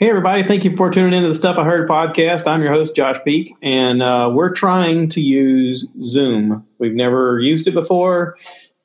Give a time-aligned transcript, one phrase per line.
[0.00, 0.42] Hey, everybody.
[0.42, 2.46] Thank you for tuning into the Stuff I Heard podcast.
[2.46, 6.66] I'm your host, Josh Peek, and uh, we're trying to use Zoom.
[6.78, 8.34] We've never used it before.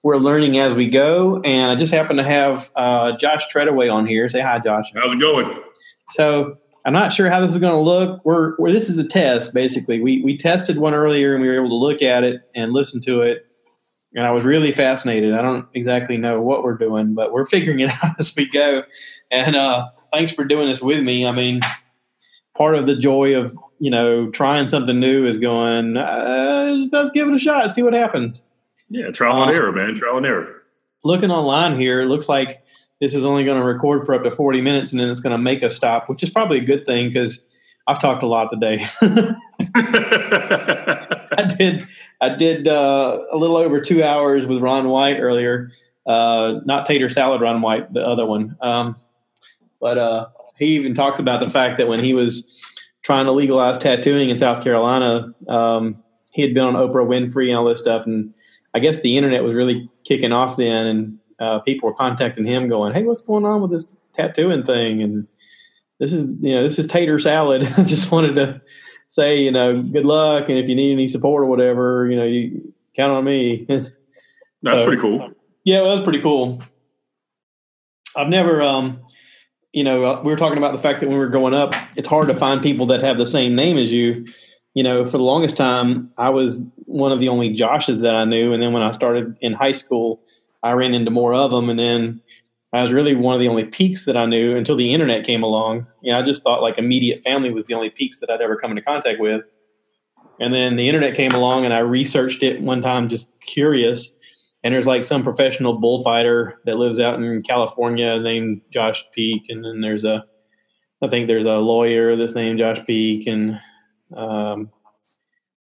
[0.03, 1.39] We're learning as we go.
[1.45, 4.27] And I just happen to have uh, Josh Treadaway on here.
[4.27, 4.91] Say hi, Josh.
[4.93, 5.57] How's it going?
[6.09, 8.19] So I'm not sure how this is going to look.
[8.25, 10.01] We're, we're, this is a test, basically.
[10.01, 12.99] We, we tested one earlier and we were able to look at it and listen
[13.03, 13.45] to it.
[14.15, 15.33] And I was really fascinated.
[15.33, 18.83] I don't exactly know what we're doing, but we're figuring it out as we go.
[19.31, 21.25] And, uh, thanks for doing this with me.
[21.25, 21.61] I mean,
[22.55, 27.27] part of the joy of you know trying something new is going, uh, let's give
[27.27, 28.41] it a shot, see what happens.
[28.89, 30.63] Yeah, trial and um, error, man, trial and error.
[31.03, 32.63] Looking online here, it looks like
[33.01, 35.31] this is only going to record for up to forty minutes, and then it's going
[35.31, 37.41] to make us stop, which is probably a good thing because
[37.87, 38.85] I've talked a lot today.
[39.01, 39.35] I
[41.57, 41.85] did.
[42.21, 45.71] I did uh, a little over two hours with Ron White earlier.
[46.05, 48.55] Uh, not tater salad Ron White, the other one.
[48.61, 48.95] Um,
[49.85, 50.25] but uh,
[50.57, 52.43] he even talks about the fact that when he was
[53.03, 57.55] trying to legalize tattooing in South Carolina, um, he had been on Oprah Winfrey and
[57.55, 58.33] all this stuff, and
[58.73, 62.67] I guess the internet was really kicking off then, and uh, people were contacting him,
[62.67, 65.27] going, "Hey, what's going on with this tattooing thing?" And
[65.99, 67.61] this is, you know, this is tater salad.
[67.77, 68.59] I just wanted to
[69.07, 72.25] say, you know, good luck, and if you need any support or whatever, you know,
[72.25, 73.67] you count on me.
[73.69, 75.29] That's so, pretty cool.
[75.63, 76.63] Yeah, well, that's pretty cool.
[78.15, 79.04] I've never, um,
[79.75, 81.75] you know, uh, we were talking about the fact that when we were growing up,
[81.97, 84.25] it's hard to find people that have the same name as you.
[84.73, 88.23] You know, for the longest time, I was one of the only Joshes that I
[88.23, 88.53] knew.
[88.53, 90.21] And then when I started in high school,
[90.63, 91.69] I ran into more of them.
[91.69, 92.21] And then
[92.71, 95.43] I was really one of the only peaks that I knew until the internet came
[95.43, 95.85] along.
[96.01, 98.55] You know, I just thought like immediate family was the only peaks that I'd ever
[98.55, 99.43] come into contact with.
[100.39, 104.09] And then the internet came along and I researched it one time, just curious
[104.65, 109.63] and there's like some professional bullfighter that lives out in California named Josh Peak, and
[109.63, 110.25] then there's a,
[111.03, 113.61] I think there's a lawyer that's named Josh Peak, and
[114.17, 114.71] um,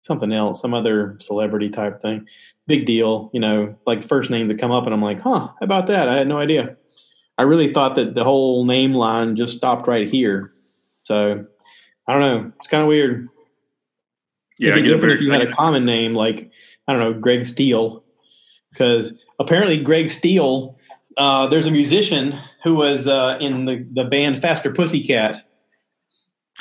[0.01, 2.27] something else, some other celebrity type thing.
[2.67, 5.55] Big deal, you know, like first names that come up, and I'm like, huh, how
[5.61, 6.09] about that?
[6.09, 6.75] I had no idea.
[7.37, 10.55] I really thought that the whole name line just stopped right here.
[11.03, 11.45] So
[12.09, 12.53] I don't know.
[12.57, 13.29] It's kind of weird.
[14.59, 15.05] Yeah, I get it.
[15.05, 16.51] If you had a common name like
[16.89, 18.04] I don't know, Greg Steele,
[18.75, 20.77] because apparently Greg Steele,
[21.17, 25.47] uh, there's a musician who was uh, in the, the band Faster Pussycat.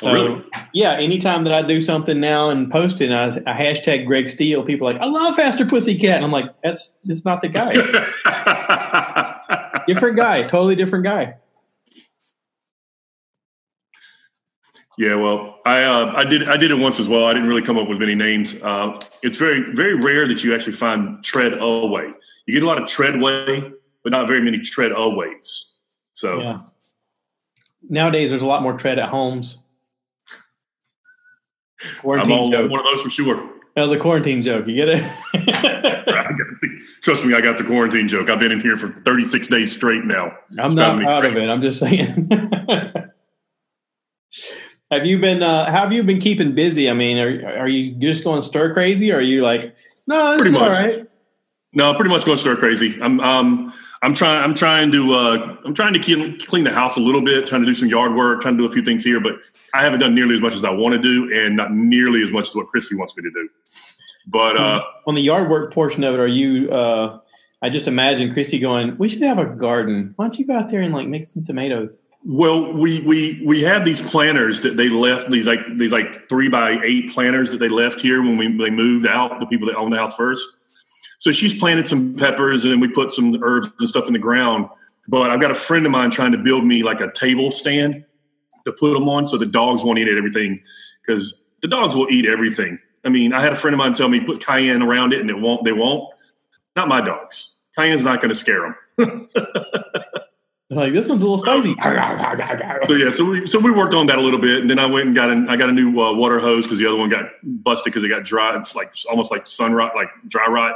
[0.00, 0.44] So, oh, really?
[0.72, 4.28] Yeah, anytime that I do something now and post it, and I, I hashtag Greg
[4.28, 6.16] Steele, people are like, I love Faster Pussycat.
[6.16, 7.74] And I'm like, that's it's not the guy.
[9.86, 11.34] different guy, totally different guy.
[14.96, 17.24] Yeah, well, I uh, I did I did it once as well.
[17.24, 18.54] I didn't really come up with many names.
[18.62, 22.12] Uh, it's very very rare that you actually find tread away.
[22.46, 23.72] You get a lot of treadway,
[24.02, 25.74] but not very many tread aways.
[26.12, 26.60] So yeah.
[27.88, 29.58] nowadays, there's a lot more tread at homes.
[32.00, 32.70] Quarantine I'm all, joke.
[32.70, 33.36] one of those for sure.
[33.74, 34.68] That was a quarantine joke.
[34.68, 35.02] You get it?
[35.32, 38.30] the, trust me, I got the quarantine joke.
[38.30, 40.32] I've been in here for 36 days straight now.
[40.58, 41.48] I'm it's not proud of it.
[41.48, 42.30] I'm just saying.
[44.90, 45.42] Have you been?
[45.42, 46.90] Uh, have you been keeping busy?
[46.90, 49.74] I mean, are are you just going stir crazy, or are you like,
[50.06, 50.76] no, pretty much.
[50.76, 51.06] all right?
[51.72, 52.96] No, pretty much going stir crazy.
[53.02, 53.72] I'm um
[54.02, 57.22] I'm trying I'm trying to uh, I'm trying to keep, clean the house a little
[57.22, 59.36] bit, trying to do some yard work, trying to do a few things here, but
[59.72, 62.30] I haven't done nearly as much as I want to do, and not nearly as
[62.30, 63.48] much as what Chrissy wants me to do.
[64.26, 66.70] But uh, on the yard work portion of it, are you?
[66.70, 67.20] Uh,
[67.62, 70.12] I just imagine Chrissy going, "We should have a garden.
[70.16, 73.62] Why don't you go out there and like make some tomatoes?" Well, we we we
[73.62, 77.58] have these planters that they left these like these like three by eight planters that
[77.58, 80.46] they left here when we they moved out the people that owned the house first.
[81.18, 84.68] So she's planted some peppers and we put some herbs and stuff in the ground.
[85.06, 88.04] But I've got a friend of mine trying to build me like a table stand
[88.64, 90.62] to put them on so the dogs won't eat everything
[91.06, 92.78] because the dogs will eat everything.
[93.04, 95.28] I mean, I had a friend of mine tell me put cayenne around it and
[95.28, 95.64] it won't.
[95.64, 96.12] They won't.
[96.74, 97.58] Not my dogs.
[97.76, 99.28] Cayenne's not going to scare them.
[100.74, 101.74] like this one's a little spicy.
[102.86, 104.86] so yeah, so we so we worked on that a little bit, and then I
[104.86, 107.08] went and got an I got a new uh, water hose because the other one
[107.08, 108.56] got busted because it got dry.
[108.56, 110.74] It's like almost like sun rot, like dry rot.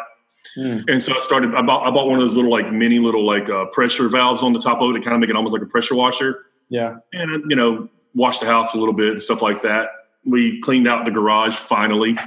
[0.57, 0.85] Mm.
[0.89, 1.55] And so I started.
[1.55, 4.43] I bought I bought one of those little like mini little like uh, pressure valves
[4.43, 6.47] on the top of it to kind of make it almost like a pressure washer.
[6.69, 9.91] Yeah, and you know washed the house a little bit and stuff like that.
[10.25, 12.19] We cleaned out the garage finally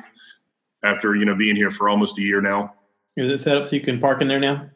[0.83, 2.73] after you know being here for almost a year now.
[3.17, 4.69] Is it set up so you can park in there now?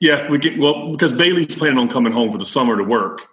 [0.00, 3.26] Yeah, we get well because Bailey's planning on coming home for the summer to work,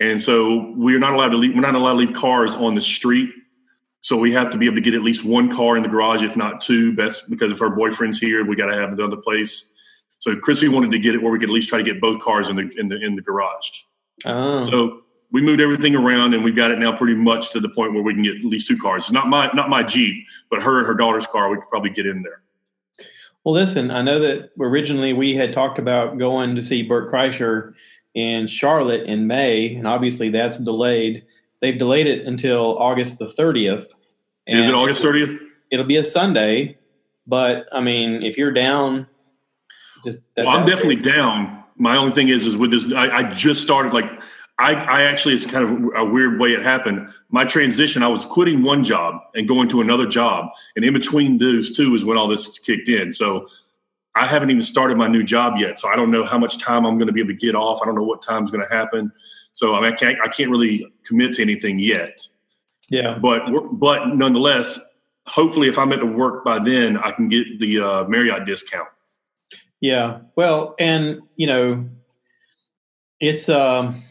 [0.00, 1.54] and so we're not allowed to leave.
[1.54, 3.30] We're not allowed to leave cars on the street.
[4.02, 6.22] So we have to be able to get at least one car in the garage,
[6.22, 6.96] if not two.
[6.96, 9.70] Best because if her boyfriend's here, we got to have another place.
[10.20, 12.20] So Chrissy wanted to get it where we could at least try to get both
[12.20, 13.82] cars in the in the in the garage.
[14.24, 14.62] Oh.
[14.62, 17.92] So we moved everything around and we've got it now pretty much to the point
[17.92, 19.10] where we can get at least two cars.
[19.12, 21.50] Not my not my Jeep, but her and her daughter's car.
[21.50, 22.40] We could probably get in there.
[23.44, 27.74] Well, listen, I know that originally we had talked about going to see Bert Kreischer
[28.14, 31.24] in Charlotte in May, and obviously that's delayed.
[31.60, 33.94] They've delayed it until August the 30th.
[34.46, 35.38] Is it August 30th?
[35.70, 36.76] It'll be a Sunday,
[37.26, 39.06] but I mean, if you're down,
[40.04, 41.64] just well, I'm definitely down.
[41.76, 44.20] My only thing is, is with this, I, I just started like
[44.60, 47.08] I, I, actually, it's kind of a weird way it happened.
[47.30, 50.50] My transition, I was quitting one job and going to another job.
[50.76, 53.14] And in between those two is when all this kicked in.
[53.14, 53.46] So
[54.14, 55.78] I haven't even started my new job yet.
[55.78, 57.80] So I don't know how much time I'm going to be able to get off.
[57.82, 59.10] I don't know what time's going to happen.
[59.52, 62.20] So I, mean, I can't, I can't really commit to anything yet.
[62.90, 63.18] Yeah.
[63.18, 64.78] But, but nonetheless,
[65.26, 68.88] hopefully if I'm at the work by then, I can get the uh, Marriott discount.
[69.80, 70.18] Yeah.
[70.36, 71.88] Well, and you know,
[73.20, 74.02] it's, um,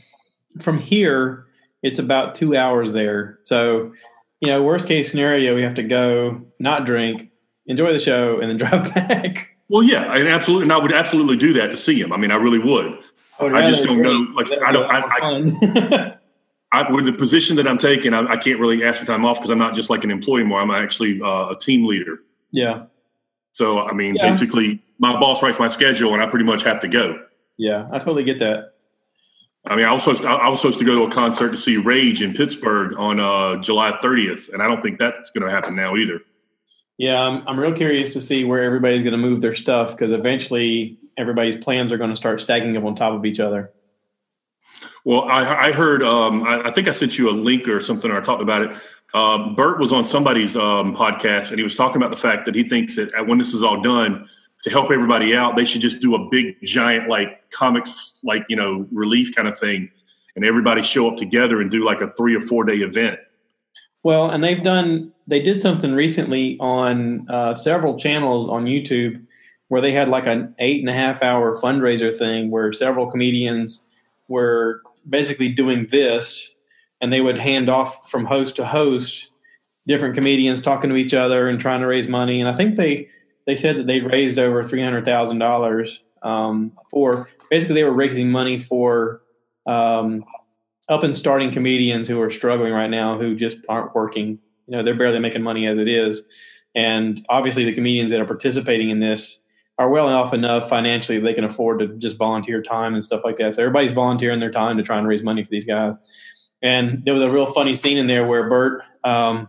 [0.59, 1.45] from here,
[1.83, 3.39] it's about two hours there.
[3.43, 3.93] So,
[4.41, 7.29] you know, worst case scenario, we have to go, not drink,
[7.65, 9.55] enjoy the show, and then drive back.
[9.69, 12.11] Well, yeah, and absolutely, and I would absolutely do that to see him.
[12.11, 13.03] I mean, I really would.
[13.39, 14.27] I, I just don't know.
[14.35, 14.91] Like, I don't.
[14.91, 16.15] I, I,
[16.71, 19.37] I, with the position that I'm taking, I, I, can't really ask for time off
[19.37, 20.61] because I'm not just like an employee anymore.
[20.61, 22.17] I'm actually uh, a team leader.
[22.51, 22.85] Yeah.
[23.53, 24.27] So I mean, yeah.
[24.27, 27.23] basically, my boss writes my schedule, and I pretty much have to go.
[27.57, 28.73] Yeah, I totally get that.
[29.65, 31.57] I mean, I was supposed to, I was supposed to go to a concert to
[31.57, 35.51] see Rage in Pittsburgh on uh, July 30th, and I don't think that's going to
[35.51, 36.21] happen now either.
[36.97, 40.11] Yeah, I'm, I'm real curious to see where everybody's going to move their stuff because
[40.11, 43.71] eventually everybody's plans are going to start stacking up on top of each other.
[45.05, 48.11] Well, I, I heard, um, I, I, think I sent you a link or something,
[48.11, 48.77] or I talked about it.
[49.13, 52.55] Uh, Bert was on somebody's um, podcast, and he was talking about the fact that
[52.55, 54.27] he thinks that when this is all done,
[54.63, 58.55] to help everybody out, they should just do a big giant like comics like you
[58.55, 59.89] know relief kind of thing,
[60.35, 63.19] and everybody show up together and do like a three or four day event.
[64.03, 69.23] Well, and they've done they did something recently on uh, several channels on YouTube
[69.69, 73.81] where they had like an eight and a half hour fundraiser thing where several comedians
[74.27, 76.49] were basically doing this
[77.01, 79.29] and they would hand off from host to host
[79.87, 83.07] different comedians talking to each other and trying to raise money and i think they
[83.49, 86.03] they said that they raised over three hundred thousand um, dollars
[86.91, 89.21] for basically they were raising money for
[89.65, 90.23] um,
[90.87, 94.37] up and starting comedians who are struggling right now who just aren't working.
[94.67, 96.21] You know, they're barely making money as it is,
[96.75, 99.39] and obviously the comedians that are participating in this
[99.79, 103.37] are well off enough financially they can afford to just volunteer time and stuff like
[103.37, 103.55] that.
[103.55, 105.95] So everybody's volunteering their time to try and raise money for these guys.
[106.61, 109.47] And there was a real funny scene in there where Bert, um,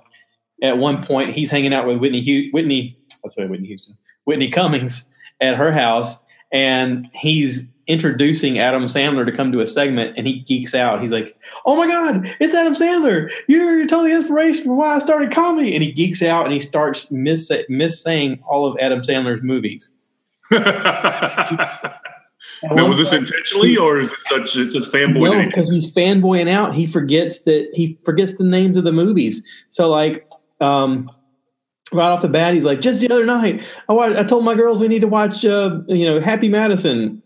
[0.62, 5.04] at one point, he's hanging out with Whitney Whitney let's say Whitney Houston, Whitney Cummings
[5.40, 6.18] at her house,
[6.52, 11.00] and he's introducing Adam Sandler to come to a segment, and he geeks out.
[11.02, 11.36] He's like,
[11.66, 13.30] "Oh my God, it's Adam Sandler!
[13.48, 16.60] You're, you're totally inspiration for why I started comedy." And he geeks out and he
[16.60, 19.90] starts miss miss saying all of Adam Sandler's movies.
[20.50, 21.92] now,
[22.62, 25.30] was this intentionally, or is it such such fanboy?
[25.30, 26.74] No, because he's fanboying out.
[26.74, 29.44] He forgets that he forgets the names of the movies.
[29.70, 30.28] So, like,
[30.60, 31.10] um,
[31.92, 34.54] right off the bat, he's like, just the other night, I watched, I told my
[34.54, 37.22] girls we need to watch, uh, you know, Happy Madison,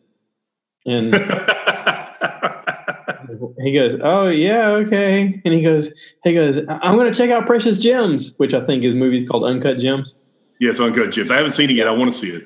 [0.87, 1.15] and
[3.59, 7.47] he goes, oh yeah, okay, and he goes, he goes, I'm going to check out
[7.47, 10.15] Precious Gems, which I think his movie's called Uncut Gems.
[10.61, 11.31] Yes, Uncut Gems.
[11.31, 11.89] I haven't seen it yet.
[11.89, 12.45] I want to see it.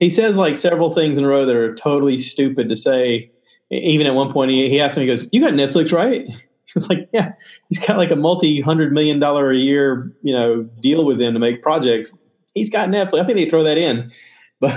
[0.00, 3.30] He says like several things in a row that are totally stupid to say.
[3.70, 6.28] Even at one point, he, he asked me, he goes, "You got Netflix, right?"
[6.76, 7.32] It's like, yeah,
[7.68, 11.34] he's got like a multi hundred million dollar a year, you know, deal with him
[11.34, 12.16] to make projects.
[12.54, 13.20] He's got Netflix.
[13.20, 14.10] I think they throw that in,
[14.60, 14.74] but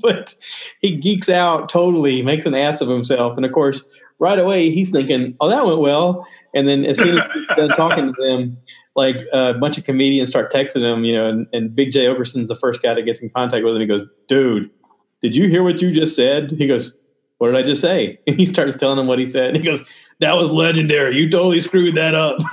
[0.00, 0.36] but
[0.80, 3.82] he geeks out totally, makes an ass of himself, and of course,
[4.20, 6.26] right away he's thinking, oh, that went well.
[6.54, 8.56] And then as soon as he's done talking to them,
[8.96, 12.48] like a bunch of comedians start texting him, you know, and, and Big Jay Oakerson's
[12.48, 13.80] the first guy that gets in contact with him.
[13.80, 14.70] He goes, dude,
[15.20, 16.50] did you hear what you just said?
[16.52, 16.96] He goes,
[17.40, 18.20] what did I just say?
[18.26, 19.56] And he starts telling him what he said.
[19.56, 19.82] He goes,
[20.20, 21.16] that was legendary.
[21.16, 22.38] You totally screwed that up.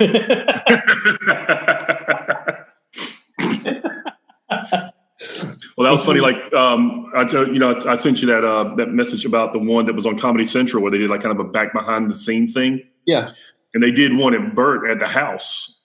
[5.76, 6.20] well, that was funny.
[6.20, 9.84] Like, um, I, you know, I sent you that uh, that message about the one
[9.84, 12.16] that was on Comedy Central where they did like kind of a back behind the
[12.16, 12.82] scenes thing.
[13.04, 13.30] Yeah,
[13.74, 15.84] and they did one at Bert at the house,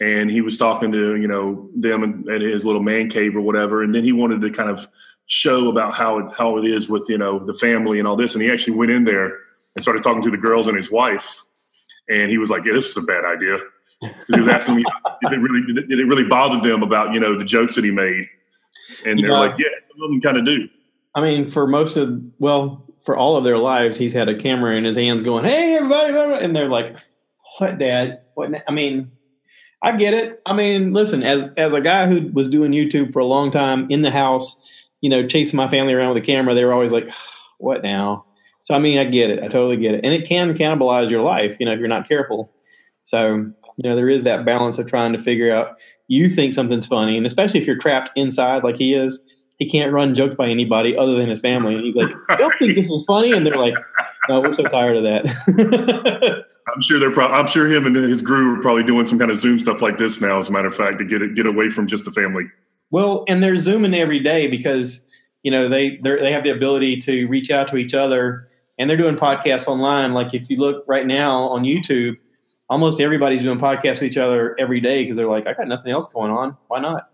[0.00, 3.40] and he was talking to you know them and, and his little man cave or
[3.40, 4.88] whatever, and then he wanted to kind of
[5.26, 8.34] show about how it, how it is with you know the family and all this,
[8.34, 9.32] and he actually went in there
[9.74, 11.42] and started talking to the girls and his wife,
[12.08, 13.58] and he was like, "Yeah, this is a bad idea."
[14.00, 14.84] Because he was asking me,
[15.22, 17.90] did it really did it really bother them about you know the jokes that he
[17.90, 18.26] made?
[19.06, 20.68] And they're like, "Yeah, some of them kind of do."
[21.14, 24.76] I mean, for most of well, for all of their lives, he's had a camera
[24.76, 26.44] in his hands going, Hey, everybody.
[26.44, 26.96] And they're like,
[27.58, 28.22] What, dad?
[28.34, 28.50] What?
[28.66, 29.10] I mean,
[29.82, 30.40] I get it.
[30.46, 33.90] I mean, listen, as, as a guy who was doing YouTube for a long time
[33.90, 34.56] in the house,
[35.02, 37.12] you know, chasing my family around with a camera, they were always like,
[37.58, 38.24] What now?
[38.62, 39.40] So, I mean, I get it.
[39.40, 40.04] I totally get it.
[40.04, 42.52] And it can cannibalize your life, you know, if you're not careful.
[43.04, 46.86] So, you know, there is that balance of trying to figure out you think something's
[46.86, 49.20] funny, and especially if you're trapped inside like he is,
[49.58, 51.74] he can't run jokes by anybody other than his family.
[51.74, 53.32] And he's like, I don't think this is funny.
[53.32, 53.74] And they're like,
[54.28, 56.44] no, we're so tired of that.
[56.74, 59.30] I'm sure they're probably, I'm sure him and his crew are probably doing some kind
[59.30, 61.46] of Zoom stuff like this now, as a matter of fact, to get it, get
[61.46, 62.44] away from just the family.
[62.92, 65.00] Well, and they're Zooming every day because,
[65.42, 68.96] you know, they, they have the ability to reach out to each other and they're
[68.96, 70.12] doing podcasts online.
[70.12, 72.16] Like if you look right now on YouTube,
[72.68, 75.90] almost everybody's doing podcasts with each other every day because they're like, I got nothing
[75.90, 76.56] else going on.
[76.68, 77.08] Why not?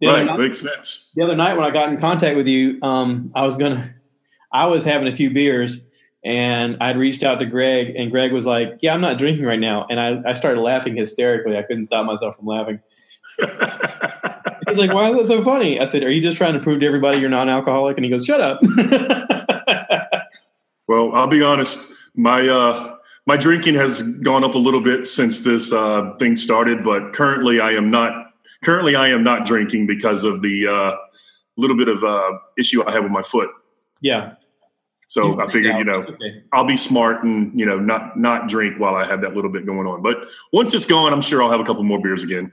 [0.00, 1.10] The right, night, makes sense.
[1.14, 3.94] The other night when I got in contact with you, um, I was gonna,
[4.52, 5.78] I was having a few beers,
[6.24, 9.60] and I'd reached out to Greg, and Greg was like, "Yeah, I'm not drinking right
[9.60, 11.56] now," and I, I started laughing hysterically.
[11.56, 12.80] I couldn't stop myself from laughing.
[14.68, 16.80] He's like, "Why is that so funny?" I said, "Are you just trying to prove
[16.80, 18.60] to everybody you're non-alcoholic?" And he goes, "Shut up."
[20.88, 21.88] well, I'll be honest.
[22.14, 22.96] My uh,
[23.26, 27.60] my drinking has gone up a little bit since this uh, thing started, but currently
[27.60, 28.28] I am not.
[28.64, 30.96] Currently, I am not drinking because of the uh,
[31.56, 33.50] little bit of uh, issue I have with my foot.
[34.00, 34.34] Yeah.
[35.12, 36.42] So I figured, you know, okay.
[36.54, 39.66] I'll be smart and you know not not drink while I have that little bit
[39.66, 40.00] going on.
[40.00, 42.50] But once it's gone, I'm sure I'll have a couple more beers again.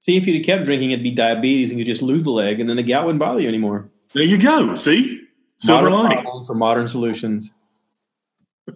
[0.00, 2.68] See, if you'd kept drinking, it'd be diabetes, and you just lose the leg, and
[2.68, 3.90] then the gout wouldn't bother you anymore.
[4.12, 4.74] There you go.
[4.74, 5.26] See,
[5.56, 7.50] silver lining for modern solutions.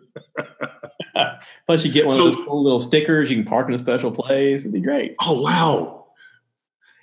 [1.67, 3.31] Plus, you get one so, of those cool little stickers.
[3.31, 4.63] You can park in a special place.
[4.63, 5.15] It'd be great.
[5.23, 6.07] Oh wow!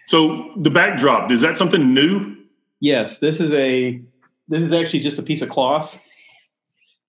[0.06, 2.36] So the backdrop is that something new?
[2.80, 4.02] Yes, this is a.
[4.48, 6.00] This is actually just a piece of cloth.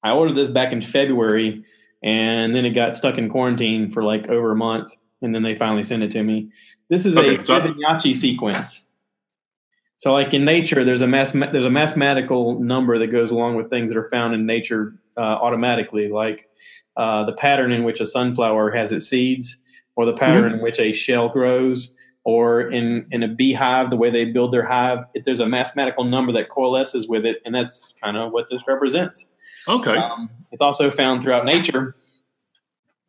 [0.03, 1.65] I ordered this back in February,
[2.03, 5.55] and then it got stuck in quarantine for like over a month, and then they
[5.55, 6.49] finally sent it to me.
[6.89, 8.85] This is okay, a so Fibonacci sequence.
[9.97, 13.69] So, like in nature, there's a math, there's a mathematical number that goes along with
[13.69, 16.49] things that are found in nature uh, automatically, like
[16.97, 19.59] uh, the pattern in which a sunflower has its seeds,
[19.97, 20.55] or the pattern mm-hmm.
[20.55, 21.91] in which a shell grows,
[22.25, 25.05] or in in a beehive, the way they build their hive.
[25.13, 28.63] If there's a mathematical number that coalesces with it, and that's kind of what this
[28.67, 29.29] represents.
[29.69, 29.97] Okay.
[29.97, 31.95] Um, it's also found throughout nature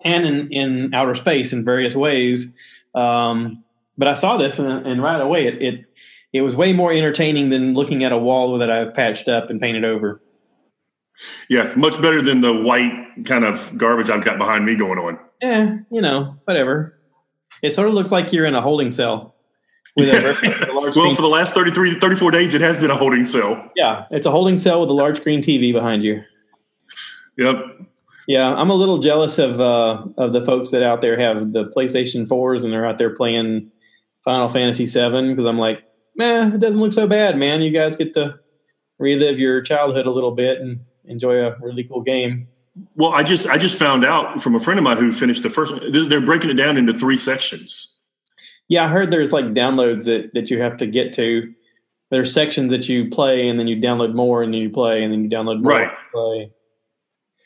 [0.03, 2.47] and in, in outer space in various ways.
[2.95, 3.63] Um,
[3.97, 5.85] but I saw this, and, and right away, it, it
[6.33, 9.59] it was way more entertaining than looking at a wall that I've patched up and
[9.59, 10.21] painted over.
[11.49, 12.91] Yeah, much better than the white
[13.25, 15.19] kind of garbage I've got behind me going on.
[15.41, 16.97] Yeah, you know, whatever.
[17.61, 19.35] It sort of looks like you're in a holding cell.
[19.97, 23.25] With a, a well, for the last 33 34 days, it has been a holding
[23.25, 23.69] cell.
[23.75, 26.23] Yeah, it's a holding cell with a large screen TV behind you.
[27.37, 27.57] Yep.
[28.27, 31.65] Yeah, I'm a little jealous of uh, of the folks that out there have the
[31.75, 33.71] PlayStation fours and they're out there playing
[34.23, 35.83] Final Fantasy Seven because I'm like,
[36.15, 37.61] man, it doesn't look so bad, man.
[37.61, 38.35] You guys get to
[38.99, 42.47] relive your childhood a little bit and enjoy a really cool game.
[42.95, 45.49] Well, I just I just found out from a friend of mine who finished the
[45.49, 46.09] first one.
[46.09, 47.97] They're breaking it down into three sections.
[48.69, 51.53] Yeah, I heard there's like downloads that that you have to get to.
[52.11, 55.11] There's sections that you play, and then you download more, and then you play, and
[55.11, 55.73] then you download more.
[55.73, 56.51] Right.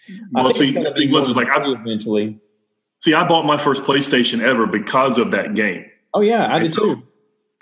[0.08, 0.20] Play.
[0.32, 2.40] Well, see, the thing was is like I eventually.
[3.02, 5.86] See, I bought my first PlayStation ever because of that game.
[6.14, 7.04] Oh yeah, I and did so, too.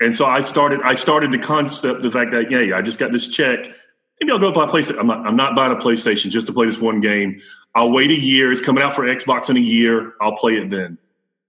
[0.00, 0.80] And so I started.
[0.82, 3.68] I started the concept, the fact that yeah, I just got this check
[4.20, 4.98] maybe I'll go buy a PlayStation.
[4.98, 7.40] I'm not, I'm not buying a PlayStation just to play this one game.
[7.74, 8.52] I'll wait a year.
[8.52, 10.14] It's coming out for Xbox in a year.
[10.20, 10.98] I'll play it then.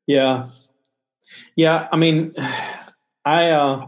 [0.07, 0.49] Yeah.
[1.55, 1.87] Yeah.
[1.91, 2.33] I mean,
[3.25, 3.87] I, uh,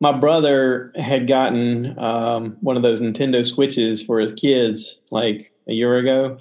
[0.00, 5.72] my brother had gotten um, one of those Nintendo Switches for his kids like a
[5.72, 6.38] year ago,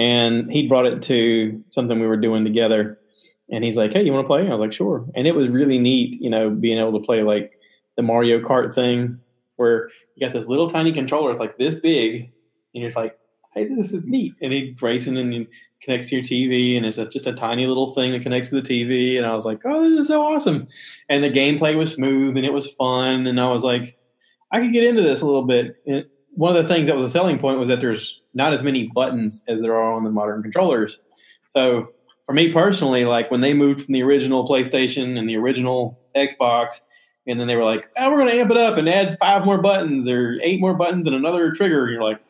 [0.00, 2.98] and he brought it to something we were doing together.
[3.52, 5.50] And he's like, "Hey, you want to play?" I was like, "Sure." And it was
[5.50, 7.58] really neat, you know, being able to play like
[7.96, 9.18] the Mario Kart thing
[9.56, 12.22] where you got this little tiny controller, it's like this big,
[12.72, 13.18] and you're just like,
[13.54, 14.32] hey, this is neat.
[14.40, 15.46] And it racing and
[15.82, 18.60] connects to your TV, and it's a, just a tiny little thing that connects to
[18.60, 19.18] the TV.
[19.18, 20.66] And I was like, oh, this is so awesome.
[21.10, 23.26] And the gameplay was smooth and it was fun.
[23.26, 23.98] And I was like,
[24.50, 25.76] I could get into this a little bit.
[25.86, 28.62] And one of the things that was a selling point was that there's not as
[28.62, 30.98] many buttons as there are on the modern controllers.
[31.48, 31.88] So
[32.24, 36.80] for me personally, like when they moved from the original PlayStation and the original Xbox
[37.26, 39.44] and then they were like, oh, we're going to amp it up and add five
[39.44, 41.84] more buttons or eight more buttons and another trigger.
[41.84, 42.20] And you're like,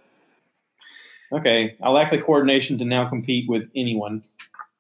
[1.32, 4.22] okay, I lack the coordination to now compete with anyone.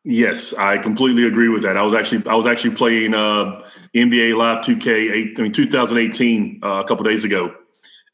[0.02, 1.76] Yes, I completely agree with that.
[1.76, 6.60] I was actually I was actually playing uh, NBA Live 2K eight, I mean 2018
[6.62, 7.54] uh, a couple days ago,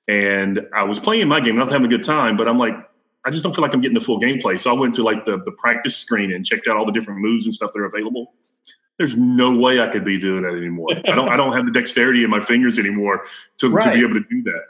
[0.08, 2.58] and I was playing my game and I was having a good time, but I'm
[2.58, 2.74] like,
[3.26, 4.58] I just don't feel like I'm getting the full gameplay.
[4.58, 7.20] So I went to like the the practice screen and checked out all the different
[7.20, 8.34] moves and stuff that are available.
[8.98, 10.88] There's no way I could be doing that anymore.
[11.06, 13.24] I don't I don't have the dexterity in my fingers anymore
[13.58, 13.84] to, right.
[13.84, 14.62] to be able to do that.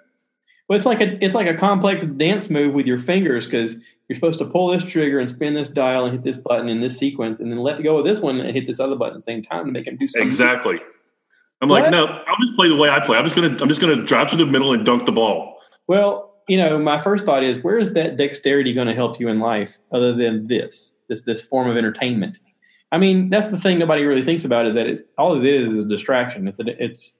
[0.68, 3.76] Well, it's like a it's like a complex dance move with your fingers because
[4.08, 6.80] you're supposed to pull this trigger and spin this dial and hit this button in
[6.80, 9.18] this sequence, and then let go of this one and hit this other button at
[9.18, 10.26] the same time to make him do something.
[10.26, 10.80] Exactly.
[11.60, 11.82] I'm what?
[11.82, 13.16] like, no, I'll just play the way I play.
[13.16, 15.58] I'm just gonna I'm just gonna drive to the middle and dunk the ball.
[15.86, 19.28] Well, you know, my first thought is, where is that dexterity going to help you
[19.28, 22.38] in life other than this this this form of entertainment?
[22.92, 25.72] I mean, that's the thing nobody really thinks about is that it's, all it is
[25.72, 26.46] is a distraction.
[26.46, 27.16] It's a, it's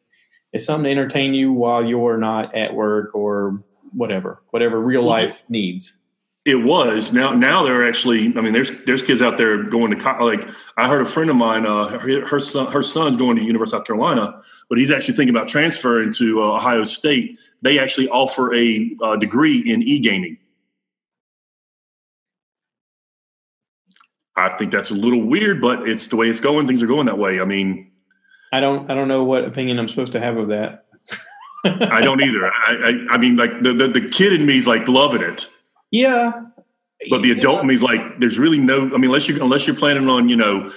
[0.52, 5.42] it's something to entertain you while you're not at work or whatever, whatever real life
[5.48, 5.96] needs.
[6.44, 7.32] It was now.
[7.32, 8.32] Now they're actually.
[8.36, 10.48] I mean, there's there's kids out there going to like.
[10.76, 11.66] I heard a friend of mine.
[11.66, 15.14] Uh, her, her son her son's going to University of South Carolina, but he's actually
[15.14, 17.38] thinking about transferring to uh, Ohio State.
[17.62, 20.38] They actually offer a uh, degree in e gaming.
[24.36, 26.66] I think that's a little weird, but it's the way it's going.
[26.66, 27.40] Things are going that way.
[27.40, 27.90] I mean,
[28.52, 30.84] I don't I don't know what opinion I'm supposed to have of that.
[31.64, 32.46] I don't either.
[32.68, 35.48] I, I, I mean, like the, the, the kid in me is like loving it.
[35.90, 36.32] Yeah,
[37.10, 37.60] but the adult yeah.
[37.62, 38.86] in me is like, there's really no.
[38.86, 40.70] I mean, unless you unless you're planning on you know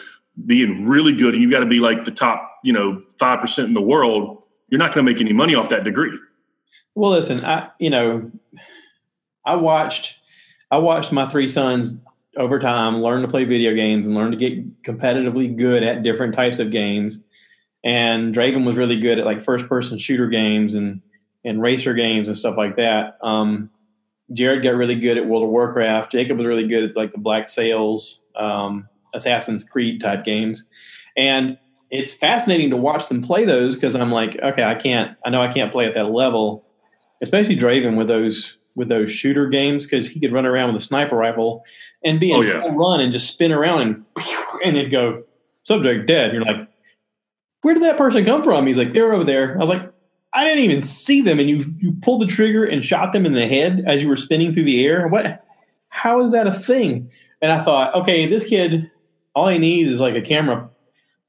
[0.46, 3.68] being really good and you got to be like the top you know five percent
[3.68, 6.18] in the world, you're not going to make any money off that degree.
[6.96, 8.32] Well, listen, I you know,
[9.46, 10.16] I watched
[10.72, 11.96] I watched my three sons
[12.38, 16.36] over time learn to play video games and learn to get competitively good at different
[16.36, 17.20] types of games
[17.84, 21.02] and Draven was really good at like first person shooter games and
[21.46, 23.18] and racer games and stuff like that.
[23.24, 23.70] Um,
[24.34, 26.12] Jared got really good at World of Warcraft.
[26.12, 30.66] Jacob was really good at like the Black Sails, um, Assassin's Creed type games,
[31.16, 31.58] and
[31.92, 35.42] it's fascinating to watch them play those because I'm like, okay, I can't, I know
[35.42, 36.66] I can't play at that level,
[37.22, 40.86] especially Draven with those with those shooter games because he could run around with a
[40.86, 41.66] sniper rifle
[42.06, 42.62] and be in oh, yeah.
[42.62, 44.06] full run and just spin around and
[44.64, 45.24] and it'd go
[45.64, 46.34] subject dead.
[46.34, 46.68] You're like,
[47.62, 48.66] where did that person come from?
[48.68, 49.56] He's like, they're over there.
[49.56, 49.92] I was like,
[50.34, 51.40] I didn't even see them.
[51.40, 54.18] And you you pulled the trigger and shot them in the head as you were
[54.18, 55.08] spinning through the air.
[55.08, 55.44] What?
[55.90, 57.10] How is that a thing?
[57.42, 58.90] And I thought, okay, this kid,
[59.34, 60.70] all he needs is like a camera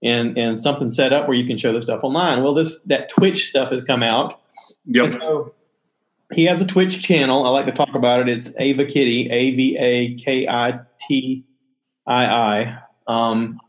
[0.02, 2.42] and and something set up where you can show the stuff online.
[2.42, 4.40] Well, this that Twitch stuff has come out.
[4.86, 5.10] Yep.
[5.10, 5.54] So
[6.32, 7.44] he has a Twitch channel.
[7.44, 8.28] I like to talk about it.
[8.28, 11.44] It's Ava Kitty, A V A K I T
[12.06, 12.78] I I.
[13.06, 13.60] Um,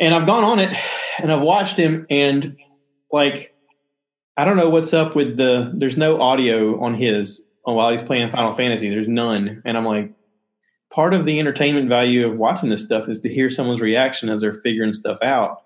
[0.00, 0.76] and I've gone on it
[1.22, 2.56] and I've watched him and
[3.12, 3.54] like
[4.36, 8.30] I don't know what's up with the there's no audio on his while he's playing
[8.30, 8.88] Final Fantasy.
[8.90, 9.62] There's none.
[9.64, 10.12] And I'm like,
[10.94, 14.40] part of the entertainment value of watching this stuff is to hear someone's reaction as
[14.40, 15.62] they're figuring stuff out.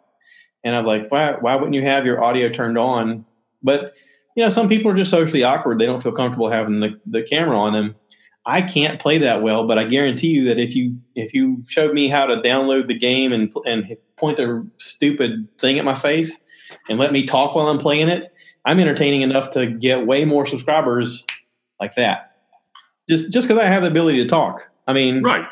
[0.64, 3.27] And I'm like, why why wouldn't you have your audio turned on?
[3.62, 3.93] But
[4.35, 5.79] you know, some people are just socially awkward.
[5.79, 7.95] They don't feel comfortable having the, the camera on them.
[8.47, 11.93] I can't play that well, but I guarantee you that if you if you showed
[11.93, 16.38] me how to download the game and and point the stupid thing at my face
[16.88, 18.33] and let me talk while I'm playing it,
[18.64, 21.23] I'm entertaining enough to get way more subscribers
[21.81, 22.33] like that.
[23.09, 24.67] Just just because I have the ability to talk.
[24.88, 25.46] I mean, right?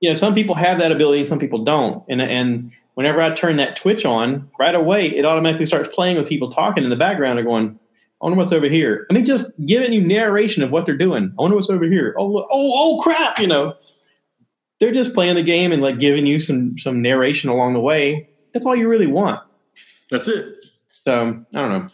[0.00, 2.04] You know, some people have that ability, some people don't.
[2.08, 6.28] And and whenever I turn that Twitch on, right away it automatically starts playing with
[6.28, 7.38] people talking in the background.
[7.38, 7.78] They're going,
[8.20, 9.06] I wonder what's over here.
[9.10, 11.32] I mean, just giving you narration of what they're doing.
[11.38, 12.14] I wonder what's over here.
[12.18, 13.38] Oh, oh, oh, crap!
[13.38, 13.74] You know,
[14.78, 18.28] they're just playing the game and like giving you some some narration along the way.
[18.52, 19.40] That's all you really want.
[20.10, 20.54] That's it.
[20.88, 21.88] So I don't know.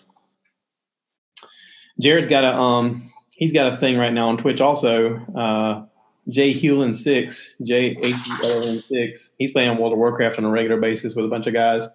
[2.00, 5.16] Jared's got a um he's got a thing right now on Twitch also.
[5.36, 5.86] Uh
[6.30, 9.30] Jay Hewlin six, J H E L N six.
[9.38, 11.86] He's playing World of Warcraft on a regular basis with a bunch of guys.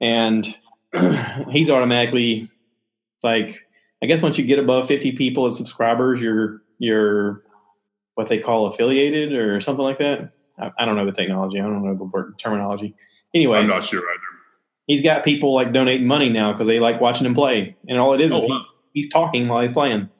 [0.00, 0.58] And
[1.50, 2.48] he's automatically
[3.22, 3.66] like
[4.02, 7.42] I guess once you get above 50 people as subscribers, you're you're
[8.14, 10.30] what they call affiliated or something like that.
[10.58, 11.58] I, I don't know the technology.
[11.58, 12.94] I don't know the word terminology.
[13.34, 14.20] Anyway, I'm not sure either.
[14.86, 18.14] He's got people like donating money now because they like watching him play, and all
[18.14, 18.64] it is oh, is wow.
[18.92, 20.10] he, he's talking while he's playing.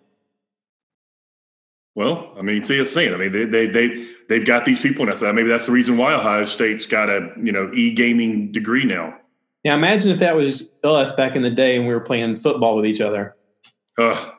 [1.95, 3.15] Well, I mean, see, it's saying.
[3.15, 5.73] I mean, they they they they've got these people, and I said maybe that's the
[5.73, 9.15] reason why Ohio State's got a you know e gaming degree now.
[9.65, 12.77] Now imagine if that was us back in the day and we were playing football
[12.77, 13.37] with each other.
[13.99, 14.31] Uh,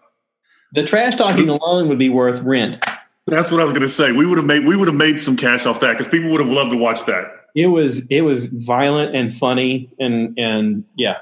[0.74, 2.84] the trash talking alone would be worth rent.
[3.28, 4.12] That's what I was going to say.
[4.12, 6.42] We would have made we would have made some cash off that because people would
[6.42, 7.26] have loved to watch that.
[7.56, 11.20] It was it was violent and funny and and yeah,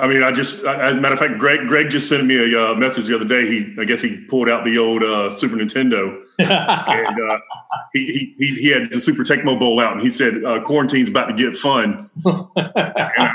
[0.00, 2.74] I mean, I just, I, matter of fact, Greg, Greg just sent me a uh,
[2.74, 3.46] message the other day.
[3.46, 6.50] He, I guess he pulled out the old uh, Super Nintendo, and
[7.30, 7.38] uh,
[7.92, 11.26] he, he he had the Super Tecmo Bowl out, and he said, uh, "Quarantine's about
[11.26, 13.32] to get fun." and, I,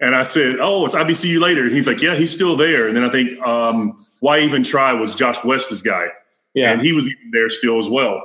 [0.00, 2.96] And I said, "Oh, it's IBCU later." And he's like, "Yeah, he's still there." And
[2.96, 6.06] then I think, um, "Why even try?" was Josh West's guy,
[6.54, 6.72] Yeah.
[6.72, 8.22] and he was even there still as well.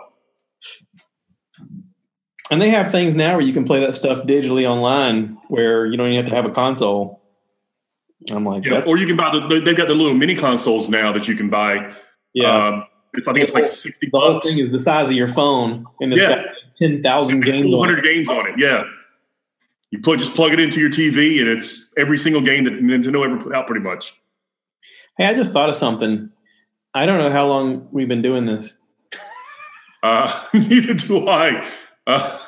[2.50, 5.96] And they have things now where you can play that stuff digitally online where you
[5.96, 7.21] don't even have to have a console.
[8.30, 9.62] I'm like, Yeah, that- or you can buy the.
[9.64, 11.94] They've got the little mini consoles now that you can buy.
[12.34, 12.68] yeah.
[12.68, 14.48] Um, it's I think it's like sixty the bucks.
[14.56, 16.36] thing is the size of your phone and it's Yeah.
[16.36, 16.46] got
[16.78, 17.96] 10,000 games Four on it.
[17.96, 18.56] hundred games on it.
[18.58, 18.84] Yeah,
[19.92, 23.26] you plug just plug it into your TV, and it's every single game that Nintendo
[23.26, 24.14] ever put out, pretty much.
[25.18, 26.30] Hey, I just thought of something.
[26.94, 28.74] I don't know how long we've been doing this.
[30.02, 31.68] Uh, neither do I.
[32.08, 32.40] Uh,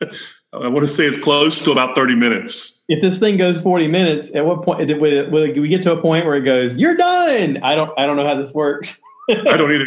[0.52, 2.84] I want to say it's close to about thirty minutes.
[2.88, 5.92] If this thing goes 40 minutes, at what point will, it, will we get to
[5.92, 7.58] a point where it goes, "You're done"?
[7.62, 9.00] I don't I don't know how this works.
[9.30, 9.86] I don't either.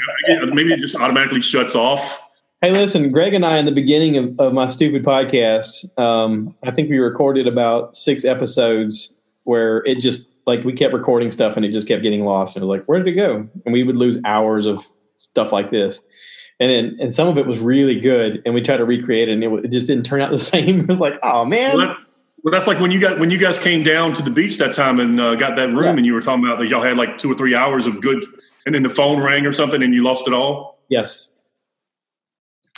[0.54, 2.22] Maybe it just automatically shuts off.
[2.62, 6.72] Hey, listen, Greg and I, in the beginning of, of my stupid podcast, um, I
[6.72, 11.66] think we recorded about six episodes where it just like we kept recording stuff and
[11.66, 12.56] it just kept getting lost.
[12.56, 13.48] And it was like, where did it go?
[13.66, 14.84] And we would lose hours of
[15.20, 16.02] stuff like this.
[16.60, 19.34] And then, and some of it was really good, and we tried to recreate it,
[19.34, 20.80] and it, it just didn't turn out the same.
[20.82, 21.98] It was like, oh man, Well, that-
[22.44, 24.76] well, that's like when you got when you guys came down to the beach that
[24.76, 25.98] time and uh, got that room, Yeah.
[25.98, 28.24] and you were talking about that y'all had like two or three hours of good,
[28.68, 30.78] and then the phone rang or something, and you lost it all.
[30.88, 31.28] Yes.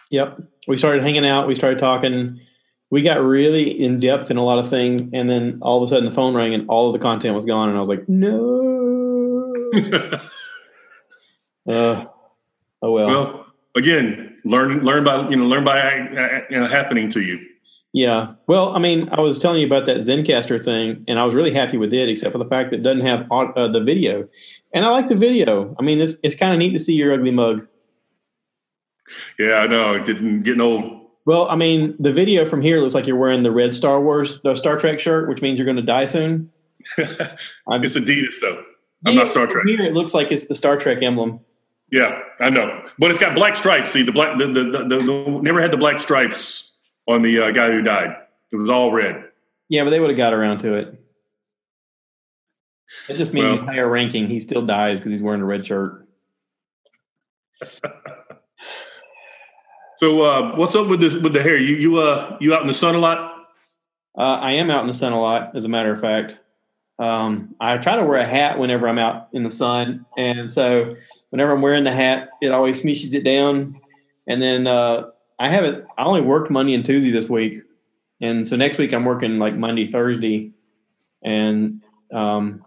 [0.09, 0.41] Yep.
[0.69, 1.49] We started hanging out.
[1.49, 2.39] We started talking.
[2.91, 5.87] We got really in depth in a lot of things, and then all of a
[5.89, 8.07] sudden the phone rang and all of the content was gone, and I was like,
[8.07, 9.53] no.
[11.69, 12.05] Uh,
[12.81, 13.07] oh well.
[13.07, 13.36] well,
[13.77, 17.39] again, learn learn by you know learn by uh, you know, happening to you.
[17.93, 18.33] Yeah.
[18.47, 21.53] Well, I mean, I was telling you about that Zencastr thing, and I was really
[21.53, 24.27] happy with it, except for the fact that it doesn't have uh, the video.
[24.73, 25.75] And I like the video.
[25.79, 27.67] I mean, it's it's kind of neat to see your ugly mug.
[29.39, 30.03] Yeah, I know.
[30.03, 31.07] Getting getting old.
[31.25, 34.39] Well, I mean, the video from here looks like you're wearing the red Star Wars,
[34.43, 36.51] the Star Trek shirt, which means you're going to die soon.
[36.99, 38.63] It's Adidas though.
[39.05, 39.65] I'm Yeah, not Star Trek.
[39.65, 41.41] Here, it looks like it's the Star Trek emblem.
[41.89, 43.91] Yeah, I know, but it's got black stripes.
[43.91, 46.73] See, the black the the, the, the, the never had the black stripes
[47.07, 48.15] on the uh, guy who died.
[48.51, 49.23] It was all red.
[49.69, 51.01] Yeah, but they would have got around to it.
[53.09, 54.27] It just means Well- he's higher ranking.
[54.27, 56.07] He still dies because he's wearing a red shirt.
[59.97, 61.57] So uh, what's up with this with the hair?
[61.57, 63.47] You you uh you out in the sun a lot?
[64.17, 66.37] Uh, I am out in the sun a lot, as a matter of fact.
[66.99, 70.95] Um, I try to wear a hat whenever I'm out in the sun, and so
[71.29, 73.79] whenever I'm wearing the hat, it always smooshes it down.
[74.27, 75.85] And then uh, I haven't.
[75.97, 77.61] I only worked Monday and Tuesday this week,
[78.19, 80.51] and so next week I'm working like Monday, Thursday,
[81.23, 82.65] and um,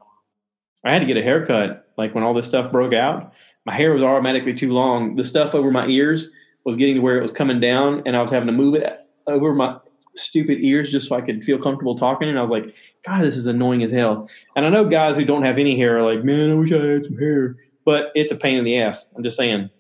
[0.85, 1.89] I had to get a haircut.
[1.99, 3.33] Like when all this stuff broke out,
[3.67, 5.17] my hair was automatically too long.
[5.17, 6.31] The stuff over my ears
[6.65, 8.95] was getting to where it was coming down, and I was having to move it
[9.27, 9.77] over my
[10.15, 12.29] stupid ears just so I could feel comfortable talking.
[12.29, 12.75] And I was like,
[13.07, 14.29] God, this is annoying as hell.
[14.57, 16.85] And I know guys who don't have any hair are like, man, I wish I
[16.85, 19.09] had some hair, but it's a pain in the ass.
[19.17, 19.71] I'm just saying.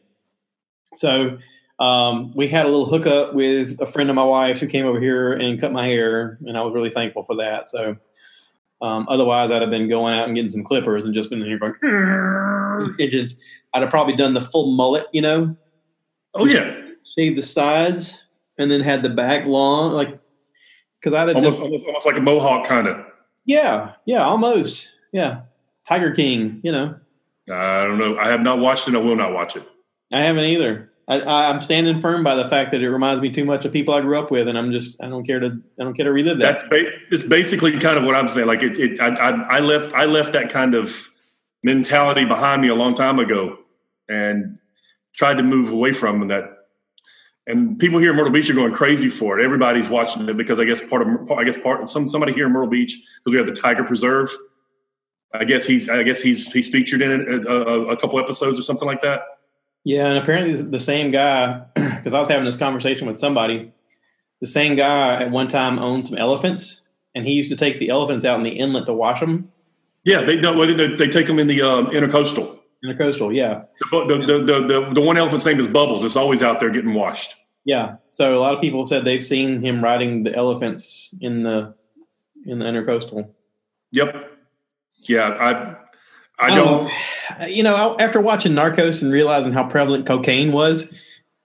[0.96, 1.38] So
[1.78, 5.00] um, we had a little hookup with a friend of my wife's who came over
[5.00, 7.68] here and cut my hair, and I was really thankful for that.
[7.68, 7.96] So
[8.82, 11.48] um, otherwise, I'd have been going out and getting some clippers and just been in
[11.48, 11.74] here going.
[12.98, 13.36] It just,
[13.74, 15.54] I'd have probably done the full mullet, you know,
[16.34, 18.22] Oh yeah, shaved the sides
[18.58, 20.18] and then had the back long, like
[21.00, 23.04] because I'd have almost, just almost almost like a mohawk kind of.
[23.50, 25.42] Yeah, yeah, almost yeah,
[25.88, 26.94] Tiger King, you know.
[27.50, 28.16] I don't know.
[28.16, 28.94] I have not watched it.
[28.94, 29.68] I will not watch it.
[30.12, 30.92] I haven't either.
[31.08, 33.72] I, I, I'm standing firm by the fact that it reminds me too much of
[33.72, 36.04] people I grew up with, and I'm just I don't care to I don't care
[36.04, 36.58] to relive that.
[36.58, 38.46] That's ba- it's basically kind of what I'm saying.
[38.46, 41.08] Like it, it I, I, I left I left that kind of
[41.64, 43.58] mentality behind me a long time ago,
[44.08, 44.58] and
[45.12, 46.44] tried to move away from that.
[47.50, 49.44] And people here in Myrtle Beach are going crazy for it.
[49.44, 52.52] Everybody's watching it because I guess part of I guess part some somebody here in
[52.52, 54.30] Myrtle Beach because we have the Tiger Preserve.
[55.34, 58.58] I guess he's I guess he's he's featured in it a, a, a couple episodes
[58.58, 59.22] or something like that.
[59.84, 63.72] Yeah, and apparently the same guy, because I was having this conversation with somebody,
[64.40, 66.82] the same guy at one time owned some elephants,
[67.14, 69.50] and he used to take the elephants out in the inlet to wash them
[70.04, 70.58] Yeah, they don't.
[70.76, 72.58] They, they take them in the um, intercoastal.
[72.82, 73.32] in the coastal.
[73.32, 76.04] Yeah, the, the, the, the, the one elephant's name is Bubbles.
[76.04, 77.34] It's always out there getting washed.
[77.64, 77.96] Yeah.
[78.12, 81.74] So a lot of people said they've seen him riding the elephants in the
[82.46, 83.28] in the intercoastal.
[83.92, 84.14] Yep.
[85.08, 85.52] Yeah, I
[86.38, 86.90] I I don't.
[87.48, 90.88] You know, after watching Narcos and realizing how prevalent cocaine was,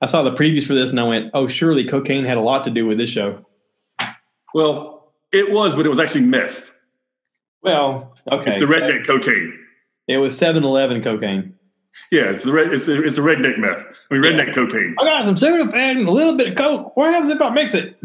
[0.01, 2.63] I saw the previews for this and I went, "Oh, surely cocaine had a lot
[2.65, 3.45] to do with this show."
[4.53, 6.71] Well, it was, but it was actually meth.
[7.61, 9.57] Well, okay, It's the redneck cocaine.
[10.07, 11.54] it was 7-Eleven cocaine.
[12.11, 12.71] Yeah, it's the red.
[12.73, 13.85] It's the, it's the redneck meth.
[14.11, 14.31] I mean, Yeah.
[14.31, 14.95] redneck cocaine.
[14.99, 16.95] I got some Sudafed and a little bit of Coke.
[16.95, 17.97] What happens if I mix it?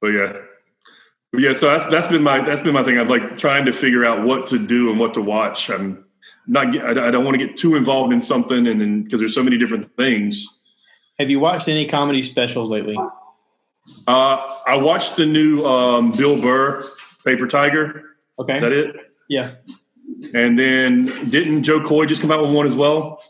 [0.00, 0.36] But yeah,
[1.32, 1.52] but yeah.
[1.52, 2.98] So that's that's been my that's been my thing.
[2.98, 5.70] I'm like trying to figure out what to do and what to watch.
[5.70, 6.04] I'm
[6.46, 6.68] not.
[6.80, 9.58] I don't want to get too involved in something, and then because there's so many
[9.58, 10.60] different things.
[11.18, 12.96] Have you watched any comedy specials lately?
[14.06, 16.84] Uh, I watched the new um, Bill Burr
[17.24, 18.04] Paper Tiger.
[18.38, 18.96] Okay, is that it?
[19.28, 19.52] Yeah.
[20.34, 23.22] And then didn't Jo Koy just come out with one as well?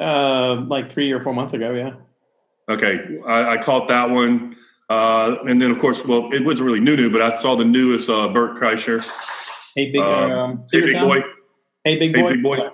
[0.00, 1.92] Uh, like three or four months ago, yeah.
[2.68, 4.56] Okay, I, I caught that one.
[4.88, 7.64] Uh, and then, of course, well, it wasn't really new, new, but I saw the
[7.64, 9.04] newest uh, Bert Kreischer.
[9.76, 11.22] Hey, big, Uh, um, Hey, big boy.
[11.84, 12.30] Hey, big Hey, boy.
[12.32, 12.70] big boy.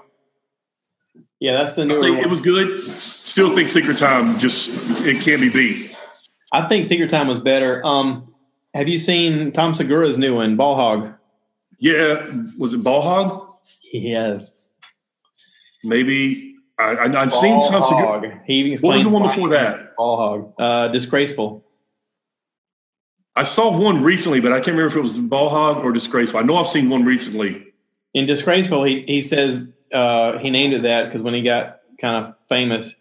[1.40, 2.20] Yeah, that's the new one.
[2.20, 2.80] it was good.
[2.80, 4.70] Still think Secret Time just
[5.04, 5.94] it can't be beat.
[6.52, 7.84] I think Secret Time was better.
[7.84, 8.34] Um,
[8.72, 11.12] have you seen Tom Segura's new one, Ball Hog?
[11.78, 12.26] Yeah,
[12.58, 13.52] was it Ball Hog?
[13.92, 14.58] Yes.
[15.84, 17.82] Maybe I, I've seen some.
[17.82, 18.26] Hog.
[18.46, 19.96] He What was the one before that?
[19.96, 20.52] Ball Hog.
[20.58, 21.64] Uh, disgraceful.
[23.34, 26.40] I saw one recently, but I can't remember if it was Ball Hog or Disgraceful.
[26.40, 27.66] I know I've seen one recently.
[28.14, 32.24] In Disgraceful, he he says uh, he named it that because when he got kind
[32.24, 32.94] of famous,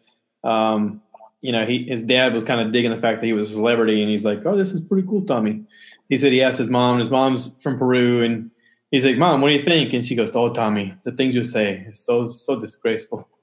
[0.44, 1.02] um,
[1.42, 3.56] you know, he his dad was kind of digging the fact that he was a
[3.56, 5.64] celebrity, and he's like, "Oh, this is pretty cool, Tommy."
[6.10, 8.52] He said he asked his mom, and his mom's from Peru, and
[8.96, 11.44] he's like, "Mom, what do you think?" And she goes, "Oh, Tommy, the things you
[11.44, 13.28] say is so so disgraceful."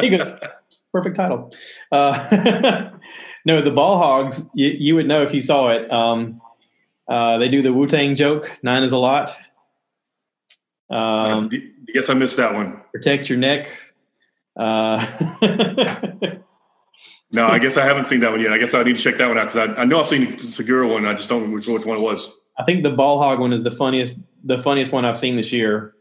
[0.00, 0.30] He goes,
[0.92, 1.52] perfect title.
[1.90, 2.90] Uh,
[3.44, 5.90] no, the Ball Hogs, you, you would know if you saw it.
[5.90, 6.40] Um,
[7.08, 9.30] uh, they do the Wu Tang joke, nine is a lot.
[10.88, 12.80] Um, I guess I missed that one.
[12.92, 13.68] protect your neck.
[14.56, 15.04] Uh,
[17.30, 18.52] No, I guess I haven't seen that one yet.
[18.52, 20.36] I guess I need to check that one out because I, I know I've seen
[20.36, 21.04] the Segura one.
[21.04, 22.32] I just don't remember which, which one it was.
[22.58, 25.52] I think the Ball Hog one is the funniest, the funniest one I've seen this
[25.52, 25.94] year.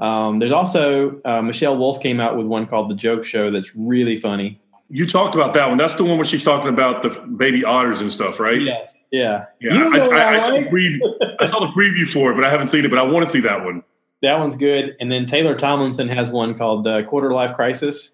[0.00, 3.74] Um, there's also uh, Michelle Wolf came out with one called The Joke Show that's
[3.74, 4.60] really funny.
[4.88, 5.78] You talked about that one.
[5.78, 8.60] That's the one where she's talking about the baby otters and stuff, right?
[8.62, 9.46] Yes, yeah.
[9.60, 10.64] Yeah, You know I, I, I I, saw like?
[10.64, 12.90] the preview, I saw the preview for it, but I haven't seen it.
[12.90, 13.82] But I want to see that one.
[14.22, 14.94] That one's good.
[15.00, 18.12] And then Taylor Tomlinson has one called uh, Quarter Life Crisis.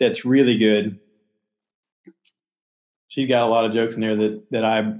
[0.00, 0.98] That's really good.
[3.08, 4.94] She's got a lot of jokes in there that that I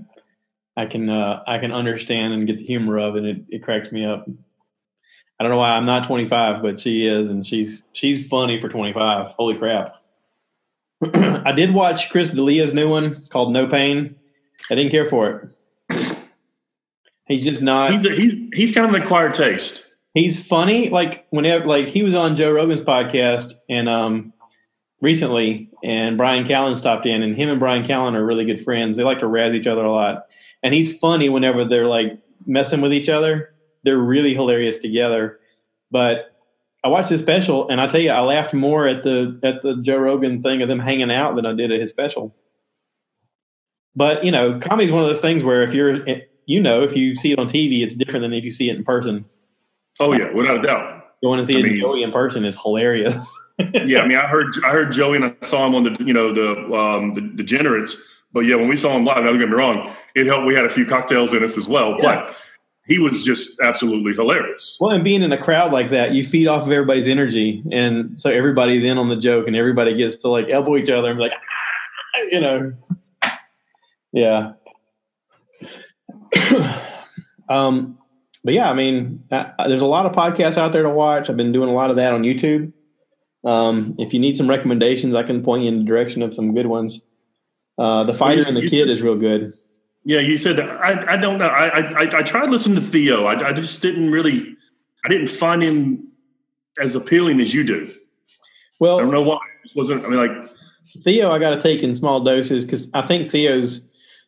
[0.77, 3.93] I can uh, I can understand and get the humor of, and it, it cracks
[3.93, 4.27] me up.
[5.39, 8.69] I don't know why I'm not 25, but she is, and she's she's funny for
[8.69, 9.33] 25.
[9.33, 9.97] Holy crap!
[11.15, 14.15] I did watch Chris D'Elia's new one called No Pain.
[14.71, 15.53] I didn't care for
[15.91, 16.19] it.
[17.27, 19.87] He's just not He's a, he's he's kind of an acquired taste.
[20.13, 20.89] he's funny.
[20.91, 24.33] Like whenever, like he was on Joe Rogan's podcast and um
[25.01, 28.97] recently, and Bryan Callen stopped in, and him and Bryan Callen are really good friends.
[28.97, 30.27] They like to razz each other a lot,
[30.63, 33.55] and he's funny whenever they're like messing with each other.
[33.85, 35.39] They're really hilarious together.
[35.91, 36.37] But
[36.85, 39.77] I watched his special, and I tell you, I laughed more at the at the
[39.83, 42.35] Joe Rogan thing of them hanging out than I did at his special.
[43.95, 46.05] But you know, comedy is one of those things where if you're,
[46.47, 48.77] you know, if you see it on TV, it's different than if you see it
[48.77, 49.25] in person.
[50.01, 50.99] Oh yeah, without a doubt.
[51.23, 53.41] Going to see I mean- Joey in person is hilarious.
[53.85, 56.13] Yeah, I mean, I heard I heard Joey and I saw him on the you
[56.13, 58.12] know the um, the degenerates.
[58.33, 60.47] But yeah, when we saw him live, don't get me wrong, it helped.
[60.47, 62.27] We had a few cocktails in us as well, Yeah.
[62.27, 62.37] but
[62.87, 64.77] he was just absolutely hilarious.
[64.81, 68.19] well, and being in a crowd like that, you feed off of everybody's energy, and
[68.19, 71.19] so everybody's in on the joke, and everybody gets to like elbow each other and
[71.19, 72.73] be like, "Ah," you know,
[74.13, 74.53] yeah.
[77.49, 77.99] um,
[78.45, 81.31] but yeah, I mean, uh, there's a lot of podcasts out there to watch.
[81.31, 82.73] I've been doing a lot of that on YouTube.
[83.45, 86.55] Um, if you need some recommendations, I can point you in the direction of some
[86.55, 87.01] good ones.
[87.83, 89.53] Uh, the fighter and the kid is real good.
[90.05, 90.71] Yeah, you said that.
[90.71, 91.49] I, I don't know.
[91.49, 93.25] I, I I tried listening to Theo.
[93.25, 94.57] I, I just didn't really.
[95.05, 96.07] I didn't find him
[96.81, 97.93] as appealing as you do.
[98.79, 99.41] Well, I don't know why.
[99.65, 100.05] It wasn't.
[100.05, 100.49] I mean, like
[101.03, 103.81] Theo, I got to take in small doses because I think Theo's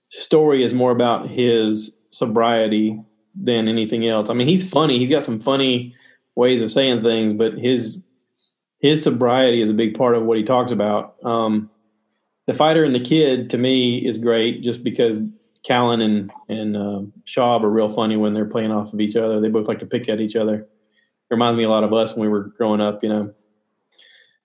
[0.09, 3.01] story is more about his sobriety
[3.37, 4.31] than anything else.
[4.31, 5.95] I mean, he's funny; he's got some funny
[6.35, 8.03] ways of saying things, but his
[8.81, 11.15] his sobriety is a big part of what he talks about.
[11.25, 11.71] Um,
[12.47, 15.21] the fighter and the kid, to me, is great just because
[15.67, 19.41] Callen and and uh, Schaub are real funny when they're playing off of each other.
[19.41, 20.57] They both like to pick at each other.
[20.57, 20.69] It
[21.31, 23.33] reminds me a lot of us when we were growing up, you know.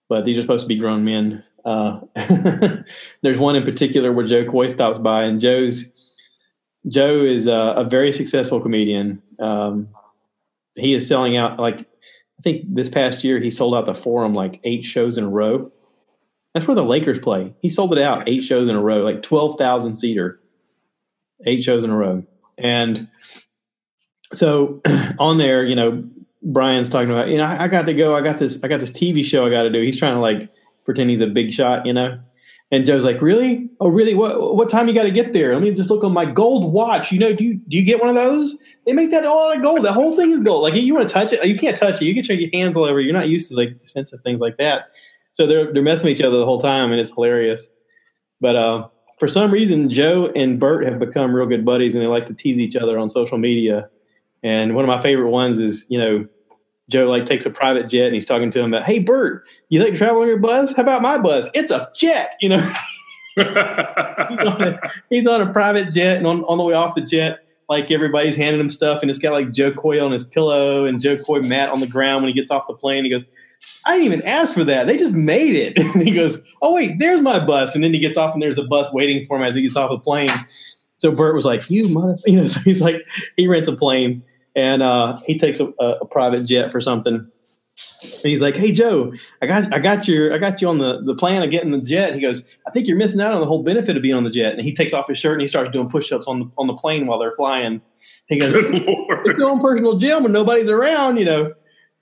[0.07, 1.43] But these are supposed to be grown men.
[1.65, 1.99] Uh,
[3.21, 5.85] there's one in particular where Jo Koy stops by, and Joe's
[6.87, 9.21] Joe is a, a very successful comedian.
[9.39, 9.89] Um,
[10.75, 14.33] he is selling out like I think this past year he sold out the Forum
[14.33, 15.69] like eight shows in a row.
[16.53, 17.53] That's where the Lakers play.
[17.61, 20.39] He sold it out eight shows in a row, like twelve thousand seater,
[21.45, 22.23] eight shows in a row,
[22.57, 23.07] and
[24.33, 24.81] so
[25.19, 26.03] on there, you know,
[26.41, 28.15] Brian's talking about, you know, I, I got to go.
[28.15, 28.59] I got this.
[28.63, 29.81] I got this TV show I got to do.
[29.81, 30.49] He's trying to like
[30.85, 32.19] pretend he's a big shot, you know.
[32.71, 33.67] And Joe's like, "Really?
[33.79, 34.13] Oh, really?
[34.13, 35.53] What what time you got to get there?
[35.53, 37.11] Let me just look on my gold watch.
[37.11, 38.55] You know, do you do you get one of those?
[38.85, 39.83] They make that all out of gold.
[39.83, 40.61] The whole thing is gold.
[40.61, 42.05] Like you want to touch it, you can't touch it.
[42.05, 43.01] You get your hands all over.
[43.01, 44.91] You're not used to like expensive things like that.
[45.39, 47.65] So they're they're messing with each other the whole time, and it's hilarious.
[48.41, 52.07] But uh, for some reason, Joe and Bert have become real good buddies, and they
[52.07, 53.87] like to tease each other on social media.
[54.43, 56.27] And one of my favorite ones is, you know,
[56.89, 59.81] Joe like takes a private jet and he's talking to him about, "Hey Bert, you
[59.81, 60.75] like to travel on your bus?
[60.75, 61.49] How about my bus?
[61.53, 62.73] It's a jet." You know,
[63.35, 67.01] he's, on a, he's, on a, private jet, and on, on the way off the
[67.01, 70.83] jet, like everybody's handing him stuff, and it's got like Jo Koy on his pillow
[70.83, 73.05] and Jo Koy mat on the ground when he gets off the plane.
[73.05, 73.23] He goes,
[73.85, 74.87] "I didn't even ask for that.
[74.87, 77.99] They just made it." And he goes, "Oh wait, there's my bus." And then he
[77.99, 80.31] gets off, and there's the bus waiting for him as he gets off the plane.
[80.97, 82.47] So Bert was like, "You mother," you know.
[82.47, 82.97] So he's like,
[83.37, 84.23] he rents a plane
[84.55, 87.15] and uh, he takes a, a, private jet for something.
[87.15, 87.31] And
[88.23, 91.15] he's like, "Hey Joe, I got I got your I got you on the the
[91.15, 93.63] plan of getting the jet." He goes, "I think you're missing out on the whole
[93.63, 95.71] benefit of being on the jet." And he takes off his shirt and he starts
[95.71, 97.81] doing push-ups on the on the plane while they're flying.
[98.27, 101.53] He goes, "It's your own personal gym when nobody's around," you know.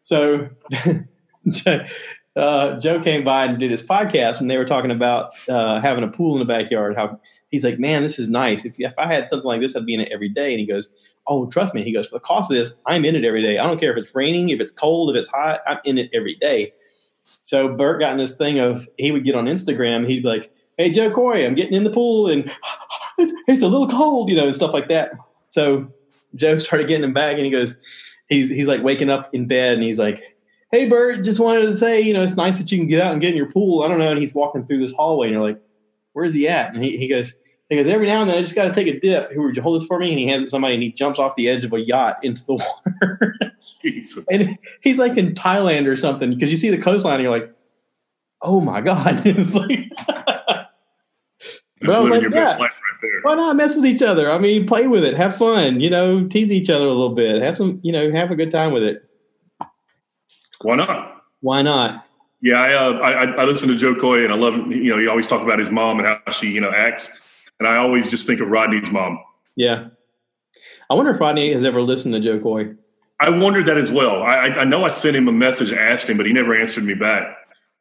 [0.02, 0.50] So
[2.36, 6.04] uh, Joe came by and did his podcast, and they were talking about uh, having
[6.04, 6.96] a pool in the backyard.
[6.96, 8.66] How he's like, "Man, this is nice.
[8.66, 10.66] If if I had something like this, I'd be in it every day." And he
[10.66, 10.90] goes,
[11.28, 11.84] oh, trust me.
[11.84, 13.60] He goes, for the cost of this, I'm in it every day.
[13.60, 16.10] I don't care if it's raining, if it's cold, if it's hot, I'm in it
[16.14, 16.74] every day.
[17.44, 20.52] So Bert got in this thing of he would get on Instagram, he'd be like,
[20.78, 22.46] Hey Jo Koy, I'm getting in the pool and
[23.18, 25.12] it's, it's a little cold, you know, and stuff like that.
[25.50, 25.92] So
[26.36, 27.76] Joe started getting him back and he goes,
[28.28, 30.37] he's he's like waking up in bed and he's like,
[30.72, 33.14] Hey Bert, just wanted to say, you know, it's nice that you can get out
[33.14, 33.84] and get in your pool.
[33.84, 34.12] I don't know.
[34.12, 35.62] And he's walking through this hallway and you're like,
[36.14, 36.74] Where's he at?
[36.74, 37.34] And he, he goes,
[37.70, 39.32] because every now and then I just got to take a dip.
[39.34, 40.10] Who would you hold this for me?
[40.10, 42.18] And he hands it to somebody and he jumps off the edge of a yacht
[42.24, 43.36] into the water.
[43.84, 44.26] Jesus.
[44.32, 47.54] And he's like in Thailand or something because you see the coastline and you're like,
[48.42, 49.22] oh my God.
[49.26, 49.92] it's like,
[51.82, 53.22] That's like, yeah, right there.
[53.22, 54.32] why not mess with each other?
[54.32, 57.42] I mean, play with it, have fun, you know, tease each other a little bit,
[57.42, 59.07] have some, you know, have a good time with it.
[60.62, 61.24] Why not?
[61.42, 62.06] Why not?
[62.42, 65.08] Yeah, I, uh, I, I listen to Jo Koy and I love you know he
[65.08, 67.20] always talk about his mom and how she you know acts
[67.60, 69.20] and I always just think of Rodney's mom.
[69.56, 69.88] Yeah.
[70.90, 72.76] I wonder if Rodney has ever listened to Jo Koy.
[73.20, 74.22] I wondered that as well.
[74.22, 76.94] I, I know I sent him a message, asked him, but he never answered me
[76.94, 77.36] back.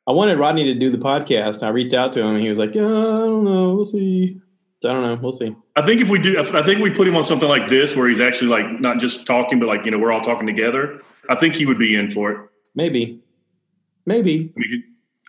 [0.07, 1.63] I wanted Rodney to do the podcast.
[1.63, 3.75] I reached out to him, and he was like, "Yeah, I don't know.
[3.75, 4.41] We'll see."
[4.81, 5.19] So I don't know.
[5.21, 5.55] We'll see.
[5.75, 8.09] I think if we do, I think we put him on something like this, where
[8.09, 11.03] he's actually like not just talking, but like you know, we're all talking together.
[11.29, 12.51] I think he would be in for it.
[12.77, 13.21] Maybe,
[14.05, 14.53] maybe.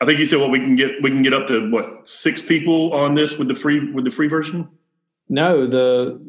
[0.02, 2.08] I think you said what well, we can get we can get up to what
[2.08, 4.70] six people on this with the free with the free version.
[5.30, 6.20] No, the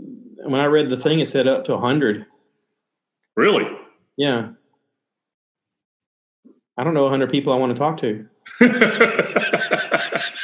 [0.45, 2.25] when I read the thing, it said up to hundred.
[3.37, 3.67] Really?
[4.17, 4.51] Yeah.
[6.79, 8.27] I don't know hundred people I want to talk to.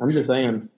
[0.00, 0.68] I'm just saying.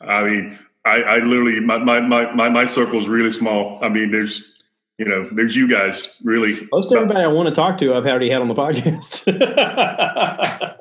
[0.00, 3.78] I mean, I, I literally my, my my my circle is really small.
[3.82, 4.53] I mean, there's
[4.98, 6.56] you know, there's you guys really.
[6.72, 9.24] Most everybody I want to talk to, I've already had on the podcast.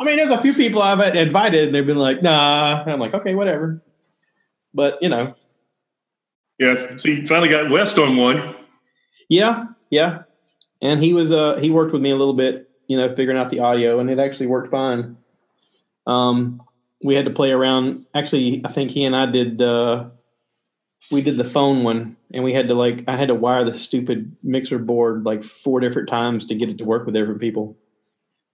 [0.00, 2.82] I mean, there's a few people I've invited and they've been like, nah.
[2.82, 3.82] And I'm like, okay, whatever.
[4.72, 5.34] But, you know.
[6.58, 7.02] Yes.
[7.02, 8.54] So you finally got West on one.
[9.28, 9.66] Yeah.
[9.90, 10.22] Yeah.
[10.80, 13.50] And he was, uh, he worked with me a little bit, you know, figuring out
[13.50, 15.16] the audio and it actually worked fine.
[16.06, 16.62] Um,
[17.02, 18.06] we had to play around.
[18.14, 20.10] Actually, I think he and I did, uh,
[21.10, 23.78] we did the phone one and we had to like I had to wire the
[23.78, 27.76] stupid mixer board like four different times to get it to work with different people.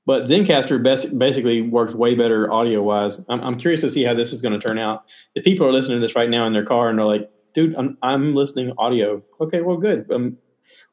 [0.06, 3.20] But Zencastr best, basically works way better audio wise.
[3.28, 5.04] I'm, I'm curious to see how this is going to turn out.
[5.34, 7.74] If people are listening to this right now in their car and they're like, "Dude,
[7.76, 10.10] I'm I'm listening audio." Okay, well, good.
[10.12, 10.36] Um,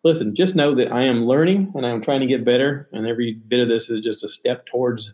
[0.03, 3.33] listen, just know that I am learning and I'm trying to get better, and every
[3.33, 5.13] bit of this is just a step towards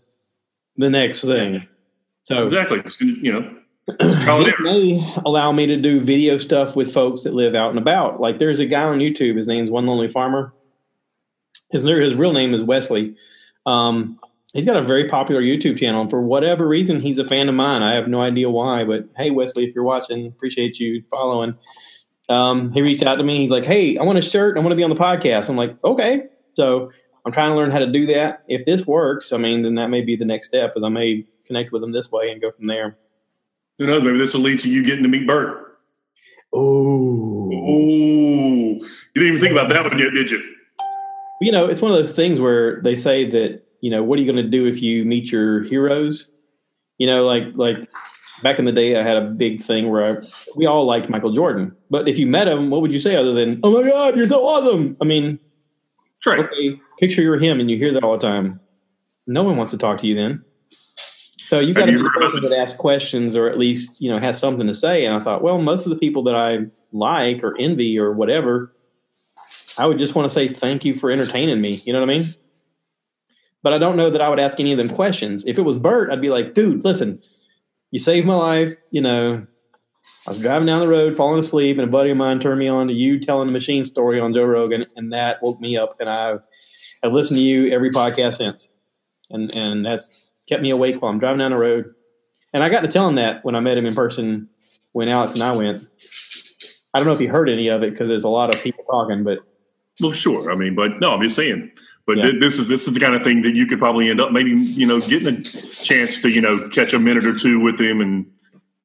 [0.76, 1.68] the next thing.
[2.26, 3.58] So exactly, you know,
[4.00, 8.20] it may allow me to do video stuff with folks that live out and about.
[8.20, 9.38] Like there's a guy on YouTube.
[9.38, 10.54] His name's One Lonely Farmer.
[11.72, 13.16] His his real name is Wesley.
[13.66, 14.20] Um,
[14.54, 17.56] he's got a very popular YouTube channel, and for whatever reason, he's a fan of
[17.56, 17.82] mine.
[17.82, 21.56] I have no idea why, but hey, Wesley, if you're watching, appreciate you following.
[22.28, 23.38] Um, he reached out to me.
[23.38, 24.58] He's like, "Hey, I want a shirt.
[24.58, 26.24] I want to be on the podcast." I'm like, "Okay."
[26.56, 26.92] So
[27.26, 28.44] I'm trying to learn how to do that.
[28.50, 31.26] If this works, I mean, then that may be the next step, Is I may
[31.46, 32.98] connect with him this way and go from there.
[33.80, 34.04] Who knows?
[34.04, 35.78] Maybe this will lead to you getting to meet Bert.
[36.54, 38.80] Oh, oh!
[38.80, 38.82] You
[39.16, 40.42] didn't even think about that one yet, did you?
[41.42, 44.22] You know, it's one of those things where they say that you know, what are
[44.22, 46.28] you going to do if you meet your heroes?
[46.98, 47.90] You know, like like
[48.42, 50.24] back in the day, I had a big thing where I,
[50.56, 53.34] we all liked Michael Jordan, but if you met him, what would you say other
[53.34, 54.98] than "Oh my God, you're so awesome"?
[55.00, 55.40] I mean,
[56.26, 56.40] right.
[56.40, 58.60] okay, picture you're him, and you hear that all the time.
[59.28, 60.44] no one wants to talk to you then.
[61.48, 64.20] So you've got to be the person that asks questions or at least you know
[64.20, 65.06] has something to say.
[65.06, 68.76] And I thought, well, most of the people that I like or envy or whatever,
[69.78, 71.82] I would just want to say thank you for entertaining me.
[71.86, 72.26] You know what I mean?
[73.64, 75.46] But I don't know that I would ask any of them questions.
[75.48, 77.22] If it was Bert, I'd be like, dude, listen,
[77.92, 78.74] you saved my life.
[78.92, 79.48] You know,
[80.26, 82.68] I was driving down the road, falling asleep, and a buddy of mine turned me
[82.68, 85.96] on to you telling the machine story on Joe Rogan, and that woke me up.
[86.02, 86.42] And I've,
[87.02, 88.68] I have listened to you every podcast since,
[89.30, 91.94] and and that's kept me awake while I'm driving down the road.
[92.54, 94.50] And I got to tell him that when I met him in person
[94.98, 95.88] when Alex and I went.
[96.94, 98.84] I don't know if he heard any of it because there's a lot of people
[98.86, 99.40] talking, but
[100.00, 100.52] well, sure.
[100.52, 101.72] I mean, but no, I'm just saying.
[102.06, 102.24] But yeah.
[102.24, 104.32] th- this is this is the kind of thing that you could probably end up
[104.32, 107.80] maybe you know getting a chance to you know catch a minute or two with
[107.80, 108.26] him and.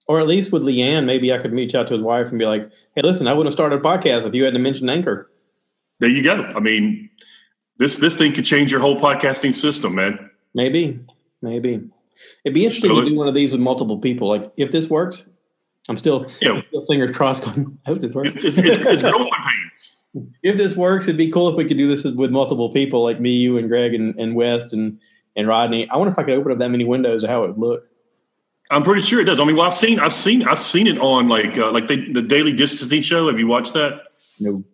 [0.09, 2.45] Or at least with Leanne, maybe I could reach out to his wife and be
[2.45, 5.31] like, "Hey, listen, I wouldn't have started a podcast if you hadn't mentioned Anchor."
[6.01, 6.43] There you go.
[6.43, 7.09] I mean,
[7.79, 10.31] this this thing could change your whole podcasting system, man.
[10.55, 10.99] Maybe,
[11.43, 11.83] maybe.
[12.45, 14.29] It'd be interesting so to do one of these with multiple people.
[14.29, 15.25] Like, if this works,
[15.89, 16.61] I'm still, yeah.
[16.69, 17.45] still fingers crossed.
[17.45, 18.31] Going, I hope this works.
[18.31, 19.97] It's, it's, it's, it's growing pains.
[20.43, 23.03] If this works, it'd be cool if we could do this with, with multiple people,
[23.03, 24.99] like me, you, and Greg, and, and West, and
[25.37, 25.89] and Rodney.
[25.89, 27.89] I wonder if I could open up that many windows, or how it would look.
[28.71, 29.41] I'm pretty sure it does.
[29.41, 32.13] I mean, well, I've seen, I've seen, I've seen it on like uh, like the,
[32.13, 33.29] the Daily Distancing Show.
[33.29, 34.01] Have you watched that?
[34.41, 34.65] No.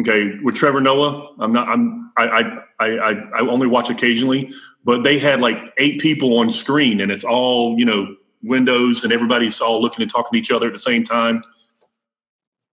[0.00, 1.34] Okay, with Trevor Noah.
[1.38, 1.68] I'm not.
[1.68, 2.12] I'm.
[2.16, 2.62] I.
[2.78, 2.86] I.
[2.86, 3.10] I.
[3.36, 4.52] I only watch occasionally,
[4.84, 9.12] but they had like eight people on screen, and it's all you know windows, and
[9.12, 11.42] everybody's all looking and talking to each other at the same time.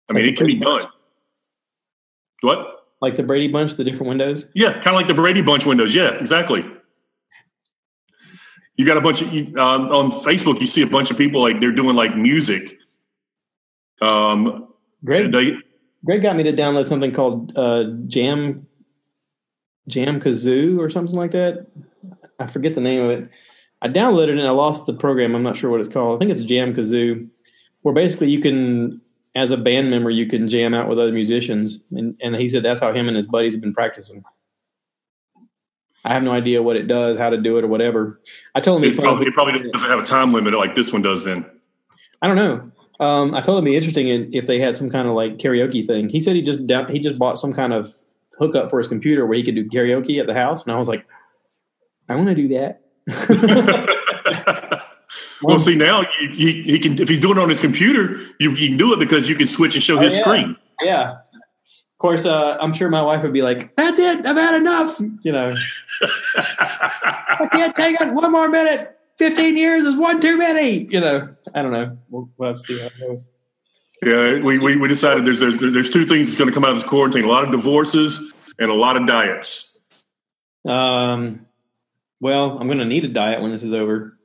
[0.09, 0.86] I mean, like it can be done.
[2.40, 2.86] What?
[3.01, 4.46] Like the Brady Bunch, the different windows?
[4.55, 5.94] Yeah, kind of like the Brady Bunch windows.
[5.94, 6.68] Yeah, exactly.
[8.76, 10.61] You got a bunch of you, um, on Facebook.
[10.61, 12.78] You see a bunch of people like they're doing like music.
[14.01, 14.68] Um,
[15.05, 15.55] Greg, they,
[16.05, 18.66] Greg got me to download something called uh, Jam
[19.88, 21.66] Jam Kazoo or something like that.
[22.41, 23.30] I forget the name of it.
[23.82, 25.34] I downloaded it and I lost the program.
[25.34, 26.16] I'm not sure what it's called.
[26.16, 27.28] I think it's Jam Kazoo,
[27.82, 29.01] where basically you can
[29.34, 31.78] as a band member, you can jam out with other musicians.
[31.93, 34.24] And, and he said that's how him and his buddies have been practicing.
[36.05, 38.20] I have no idea what it does, how to do it, or whatever.
[38.55, 41.03] I told him it probably, it probably doesn't have a time limit like this one
[41.03, 41.24] does.
[41.24, 41.45] Then
[42.22, 42.70] I don't know.
[43.05, 45.86] Um, I told him it'd be interesting if they had some kind of like karaoke
[45.86, 46.09] thing.
[46.09, 46.61] He said he just
[46.91, 47.93] he just bought some kind of
[48.38, 50.88] hookup for his computer where he could do karaoke at the house, and I was
[50.88, 51.07] like,
[52.11, 52.83] I want to do that.
[55.43, 56.05] Well, see now
[56.35, 59.29] he, he can if he's doing it on his computer, you can do it because
[59.29, 60.21] you can switch and show oh, his yeah.
[60.21, 60.57] screen.
[60.83, 61.13] Yeah.
[61.13, 64.27] Of course, uh, I'm sure my wife would be like, "That's it.
[64.27, 65.55] I've had enough." You know,
[66.37, 68.99] I can't take it one more minute.
[69.17, 70.85] Fifteen years is one too many.
[70.91, 71.97] You know, I don't know.
[72.09, 73.29] We'll, we'll have to see how it goes.
[74.03, 76.71] Yeah, we, we, we decided there's, there's there's two things that's going to come out
[76.71, 79.81] of this quarantine: a lot of divorces and a lot of diets.
[80.67, 81.47] Um,
[82.21, 84.18] well, I'm going to need a diet when this is over.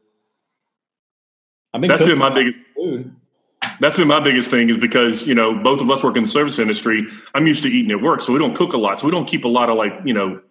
[1.73, 2.59] I've been that's been my biggest.
[2.75, 3.15] Food.
[3.79, 6.29] That's been my biggest thing is because you know both of us work in the
[6.29, 7.05] service industry.
[7.33, 8.99] I'm used to eating at work, so we don't cook a lot.
[8.99, 10.41] So we don't keep a lot of like you know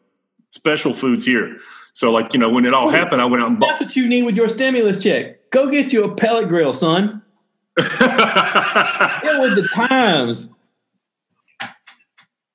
[0.50, 1.58] special foods here.
[1.94, 3.68] So like you know when it all happened, I went out and bought.
[3.68, 5.50] That's what you need with your stimulus check.
[5.50, 7.22] Go get you a pellet grill, son.
[7.76, 7.90] Get
[9.40, 10.48] with the times.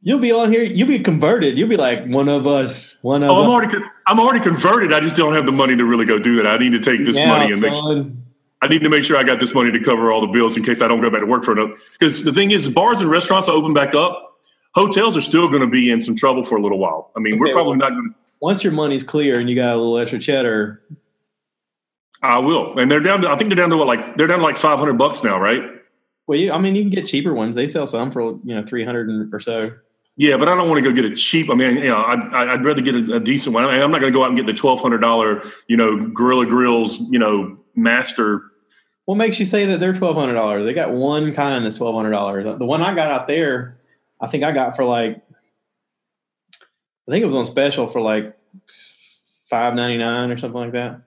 [0.02, 0.64] You'll be on here.
[0.64, 1.58] You'll be converted.
[1.58, 2.96] You'll be like one of us.
[3.02, 3.30] One of.
[3.30, 3.78] Oh, I'm already.
[4.08, 4.94] I'm already converted.
[4.94, 6.48] I just don't have the money to really go do that.
[6.48, 7.98] I need to take this yeah, money and son.
[7.98, 8.14] make.
[8.62, 10.64] I need to make sure I got this money to cover all the bills in
[10.64, 11.76] case I don't go back to work for another.
[11.94, 14.38] Because the thing is, bars and restaurants are open back up.
[14.76, 17.12] Hotels are still going to be in some trouble for a little while.
[17.16, 18.16] I mean, okay, we're probably well, not going to.
[18.42, 20.82] Once your money's clear and you got a little extra cheddar,
[22.22, 22.78] I will.
[22.80, 23.30] And they're down to.
[23.30, 25.40] I think they're down to what like they're down to like five hundred bucks now,
[25.40, 25.62] right?
[26.28, 27.56] Well, you, I mean, you can get cheaper ones.
[27.56, 29.72] They sell some for you know three hundred or so.
[30.20, 31.50] Yeah, but I don't want to go get a cheap.
[31.50, 33.64] I mean, you know, I'd, I'd rather get a, a decent one.
[33.64, 36.08] I I'm not going to go out and get the twelve hundred dollar, you know,
[36.10, 38.44] Gorilla Grills, you know, master
[39.10, 40.66] what makes you say that they're twelve hundred dollars?
[40.66, 42.46] They got one kind that's twelve hundred dollars.
[42.60, 43.80] The one I got out there,
[44.22, 45.20] I think I got for like,
[47.08, 48.38] I think it was on special for like
[49.50, 51.02] five ninety nine or something like that.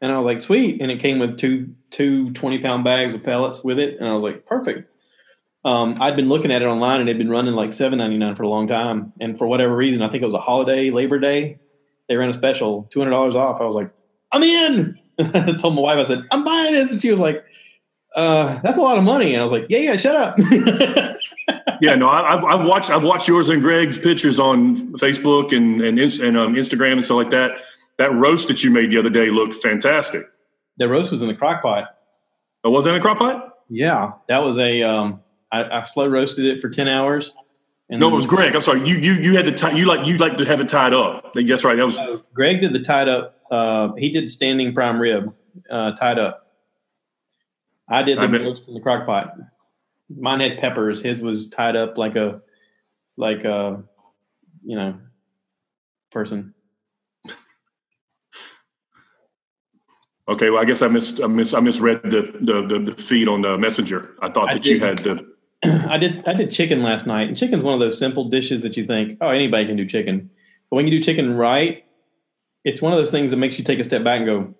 [0.00, 0.80] And I was like, sweet.
[0.80, 3.98] And it came with two two 20 pound bags of pellets with it.
[4.00, 4.90] And I was like, perfect.
[5.64, 8.34] Um, I'd been looking at it online and it'd been running like seven ninety nine
[8.34, 9.12] for a long time.
[9.20, 11.58] And for whatever reason, I think it was a holiday, Labor Day.
[12.08, 13.60] They ran a special, two hundred dollars off.
[13.60, 13.90] I was like,
[14.32, 14.98] I'm in.
[15.18, 16.90] I told my wife, I said, I'm buying this.
[16.92, 17.44] And she was like,
[18.16, 19.32] uh, that's a lot of money.
[19.32, 20.36] And I was like, yeah, yeah, shut up.
[21.80, 25.98] yeah, no, I've, I've watched, I've watched yours and Greg's pictures on Facebook and, and,
[25.98, 27.60] and um, Instagram and stuff like that.
[27.98, 30.22] That roast that you made the other day looked fantastic.
[30.78, 31.96] The roast was in the crock pot.
[32.64, 33.50] Oh, was that in a crock pot?
[33.68, 35.20] Yeah, that was a, um,
[35.54, 37.32] I, I slow roasted it for 10 hours
[37.88, 38.54] And No, it was Greg.
[38.54, 38.86] I'm sorry.
[38.88, 39.72] You you you had to tie.
[39.72, 41.32] You like you like to have it tied up.
[41.34, 41.76] That's right.
[41.76, 43.40] That was Uh, Greg did the tied up.
[43.50, 45.32] Uh, he did standing prime rib,
[45.70, 46.50] uh, tied up.
[47.88, 49.36] I did the roast in the crock pot.
[50.08, 51.00] Mine had peppers.
[51.02, 52.40] His was tied up like a,
[53.16, 53.84] like a,
[54.64, 54.98] you know,
[56.10, 56.54] person.
[60.28, 60.48] okay.
[60.50, 63.42] Well, I guess I missed I missed I misread the the the, the feed on
[63.42, 64.14] the messenger.
[64.22, 65.33] I thought I that you had the.
[65.64, 66.26] I did.
[66.26, 69.18] I did chicken last night, and chicken's one of those simple dishes that you think,
[69.20, 70.30] oh, anybody can do chicken.
[70.70, 71.84] But when you do chicken right,
[72.64, 74.54] it's one of those things that makes you take a step back and go,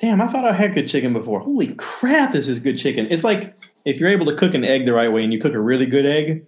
[0.00, 1.40] "Damn, I thought I had good chicken before.
[1.40, 3.54] Holy crap, this is good chicken." It's like
[3.84, 5.86] if you're able to cook an egg the right way, and you cook a really
[5.86, 6.44] good egg,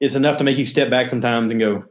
[0.00, 1.84] it's enough to make you step back sometimes and go,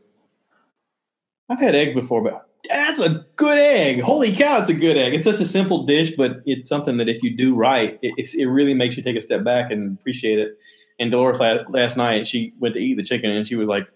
[1.49, 4.01] "I've had eggs before, but that's a good egg.
[4.01, 5.13] Holy cow, it's a good egg.
[5.13, 8.45] It's such a simple dish, but it's something that if you do right, it, it
[8.45, 10.57] really makes you take a step back and appreciate it.
[10.99, 13.87] And Dolores last, last night, she went to eat the chicken and she was like,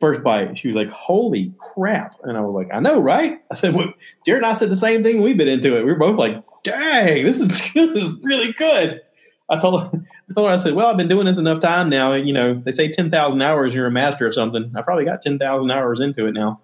[0.00, 2.16] first bite, she was like, holy crap.
[2.24, 3.40] And I was like, I know, right?
[3.50, 3.92] I said, well,
[4.26, 5.22] Jared and I said the same thing.
[5.22, 5.84] We've been into it.
[5.84, 9.00] We were both like, dang, this is, this is really good.
[9.48, 9.90] I told her,
[10.30, 12.14] I told her, I said, well, I've been doing this enough time now.
[12.14, 14.72] You know, they say 10,000 hours, you're a master of something.
[14.74, 16.60] I probably got 10,000 hours into it now.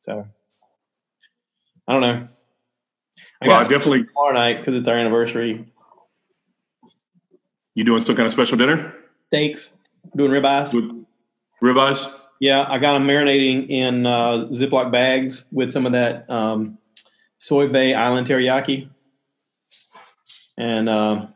[0.00, 0.26] So
[1.88, 2.28] I don't know.
[3.42, 4.04] I Well, I definitely.
[4.04, 5.66] tomorrow night because it's our anniversary.
[7.74, 8.94] You doing some kind of special dinner
[9.28, 9.70] Steaks,
[10.14, 10.74] doing ribeyes.
[10.74, 10.84] with
[11.62, 12.12] ribeyes?
[12.40, 16.76] Yeah, I got them marinating in uh, Ziploc bags with some of that um,
[17.38, 18.90] Soy Vay island teriyaki,
[20.58, 21.32] and um,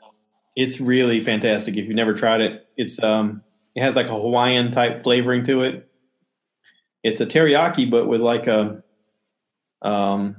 [0.57, 1.77] it's really fantastic.
[1.77, 3.43] If you've never tried it, it's um,
[3.77, 5.89] it has like a Hawaiian type flavoring to it.
[7.03, 8.83] It's a teriyaki, but with like a
[9.83, 10.37] um,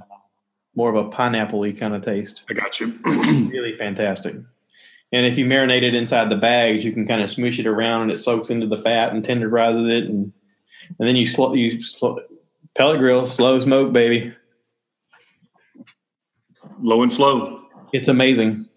[0.74, 2.44] more of a pineapple-y kind of taste.
[2.50, 2.98] I got you.
[3.04, 4.36] really fantastic.
[5.12, 8.02] And if you marinate it inside the bags, you can kind of smoosh it around
[8.02, 10.32] and it soaks into the fat and tenderizes it, and
[10.98, 12.20] and then you slow you slow,
[12.76, 14.34] pellet grill, slow smoke, baby.
[16.80, 17.62] Low and slow.
[17.92, 18.68] It's amazing.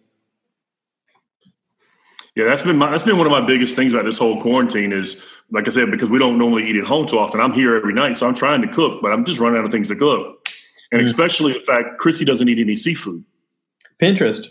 [2.35, 4.93] Yeah, that's been my, that's been one of my biggest things about this whole quarantine
[4.93, 7.41] is, like I said, because we don't normally eat at home too often.
[7.41, 9.71] I'm here every night, so I'm trying to cook, but I'm just running out of
[9.71, 10.40] things to cook,
[10.91, 11.05] and Mm.
[11.05, 13.23] especially the fact Chrissy doesn't eat any seafood.
[14.01, 14.47] Pinterest.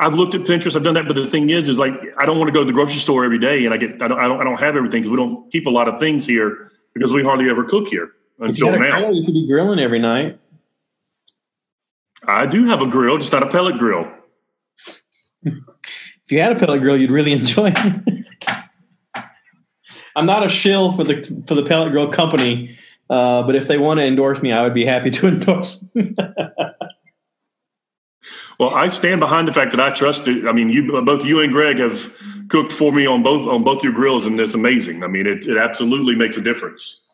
[0.00, 2.38] I've looked at Pinterest, I've done that, but the thing is, is like I don't
[2.38, 4.28] want to go to the grocery store every day, and I get I don't I
[4.28, 7.12] don't, I don't have everything because we don't keep a lot of things here because
[7.12, 8.98] we hardly ever cook here If you until now.
[9.00, 10.38] grill, you could be grilling every night.
[12.26, 14.06] I do have a grill, just not a pellet grill.
[16.26, 18.24] If you had a pellet grill, you'd really enjoy it.
[20.14, 22.76] I'm not a shill for the for the pellet grill company,
[23.10, 25.82] uh, but if they want to endorse me, I would be happy to endorse.
[28.58, 30.46] Well, I stand behind the fact that I trust it.
[30.46, 32.12] I mean, you both you and Greg have
[32.48, 35.04] cooked for me on both on both your grills, and it's amazing.
[35.04, 37.06] I mean, it, it absolutely makes a difference.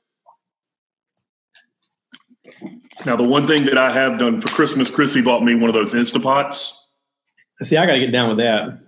[3.04, 5.74] Now, the one thing that I have done for Christmas, Chrissy bought me one of
[5.74, 6.74] those Instapots.
[7.62, 8.78] See, I got to get down with that.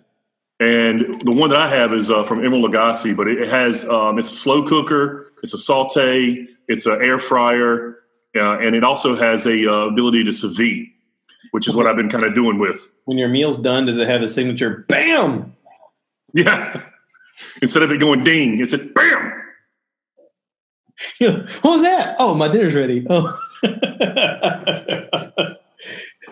[0.59, 4.19] And the one that I have is uh, from Emeril Lagasse, but it has um,
[4.19, 7.99] it's a slow cooker, it's a saute, it's an air fryer,
[8.35, 10.87] uh, and it also has a uh, ability to sous vide,
[11.51, 12.95] which is what I've been kind of doing with.
[13.05, 15.55] When your meal's done, does it have the signature "Bam"?
[16.33, 16.89] Yeah,
[17.63, 19.37] instead of it going ding, it says bam.
[21.21, 22.17] Know, what was that?
[22.19, 23.07] Oh, my dinner's ready.
[23.09, 23.39] Oh.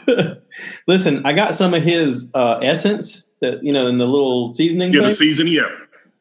[0.87, 4.93] Listen, I got some of his uh, essence that you know in the little seasoning.
[4.93, 5.09] Yeah, thing.
[5.11, 5.47] the season.
[5.47, 5.69] Yeah,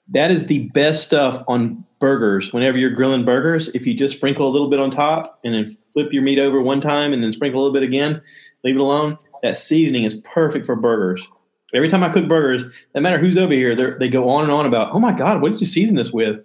[0.10, 2.52] that is the best stuff on burgers.
[2.52, 5.66] Whenever you're grilling burgers, if you just sprinkle a little bit on top and then
[5.94, 8.22] flip your meat over one time and then sprinkle a little bit again,
[8.64, 9.18] leave it alone.
[9.42, 11.28] That seasoning is perfect for burgers.
[11.74, 12.64] Every time I cook burgers,
[12.94, 15.54] no matter who's over here, they go on and on about, oh my God, what
[15.54, 16.40] did you season this with?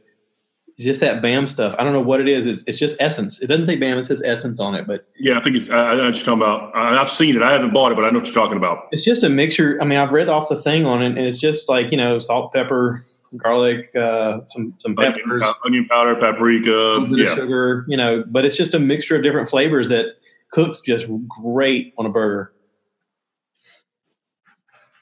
[0.79, 1.75] It's just that BAM stuff.
[1.77, 2.47] I don't know what it is.
[2.47, 3.41] It's, it's just essence.
[3.41, 5.37] It doesn't say BAM, it says essence on it, but yeah.
[5.37, 5.71] I think it's.
[5.71, 6.77] I, I know what you're talking about.
[6.77, 7.43] I, I've seen it.
[7.43, 8.87] I haven't bought it, but I know what you're talking about.
[8.93, 9.77] it's just a mixture.
[9.83, 12.21] I mean, I've read off the thing on it, and it's just like, you know,
[12.21, 13.05] salt, pepper,
[13.37, 15.43] garlic, uh, some, some peppers.
[15.43, 17.05] Onion, onion powder, paprika.
[17.11, 20.07] Yeah, sugar, you know, but it's just a mixture of different flavors that
[20.53, 22.53] cooks just great on a burger.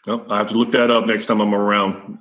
[0.07, 2.19] Well, I have to look that up next time I'm around.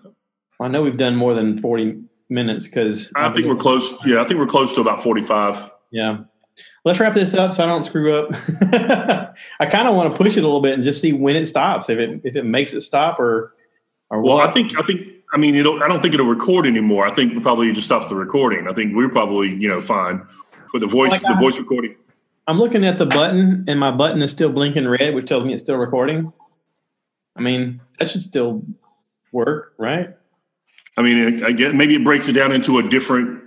[0.60, 3.93] I know we've done more than 40 minutes because I think we're close.
[4.05, 5.71] Yeah, I think we're close to about 45.
[5.91, 6.19] Yeah.
[6.84, 8.32] Let's wrap this up so I don't screw up.
[9.59, 11.47] I kind of want to push it a little bit and just see when it
[11.47, 13.53] stops, if it if it makes it stop or
[14.09, 14.47] or Well, what.
[14.47, 15.01] I think I think
[15.34, 17.05] I mean it'll, I don't think it'll record anymore.
[17.05, 18.67] I think it probably just stops the recording.
[18.67, 20.26] I think we're probably you know fine
[20.71, 21.95] for the voice Like the voice recording.
[22.47, 25.53] I'm looking at the button and my button is still blinking red, which tells me
[25.53, 26.32] it's still recording.
[27.36, 28.63] I mean, that should still
[29.32, 30.15] work, right?
[30.98, 33.43] I mean, I get maybe it breaks it down into a different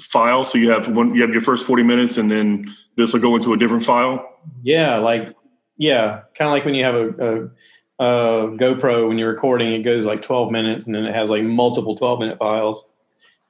[0.00, 0.44] file.
[0.44, 3.34] So you have one, you have your first 40 minutes and then this will go
[3.36, 4.38] into a different file.
[4.62, 4.98] Yeah.
[4.98, 5.34] Like,
[5.76, 6.22] yeah.
[6.34, 10.04] Kind of like when you have a, a, a, GoPro, when you're recording, it goes
[10.04, 12.84] like 12 minutes and then it has like multiple 12 minute files.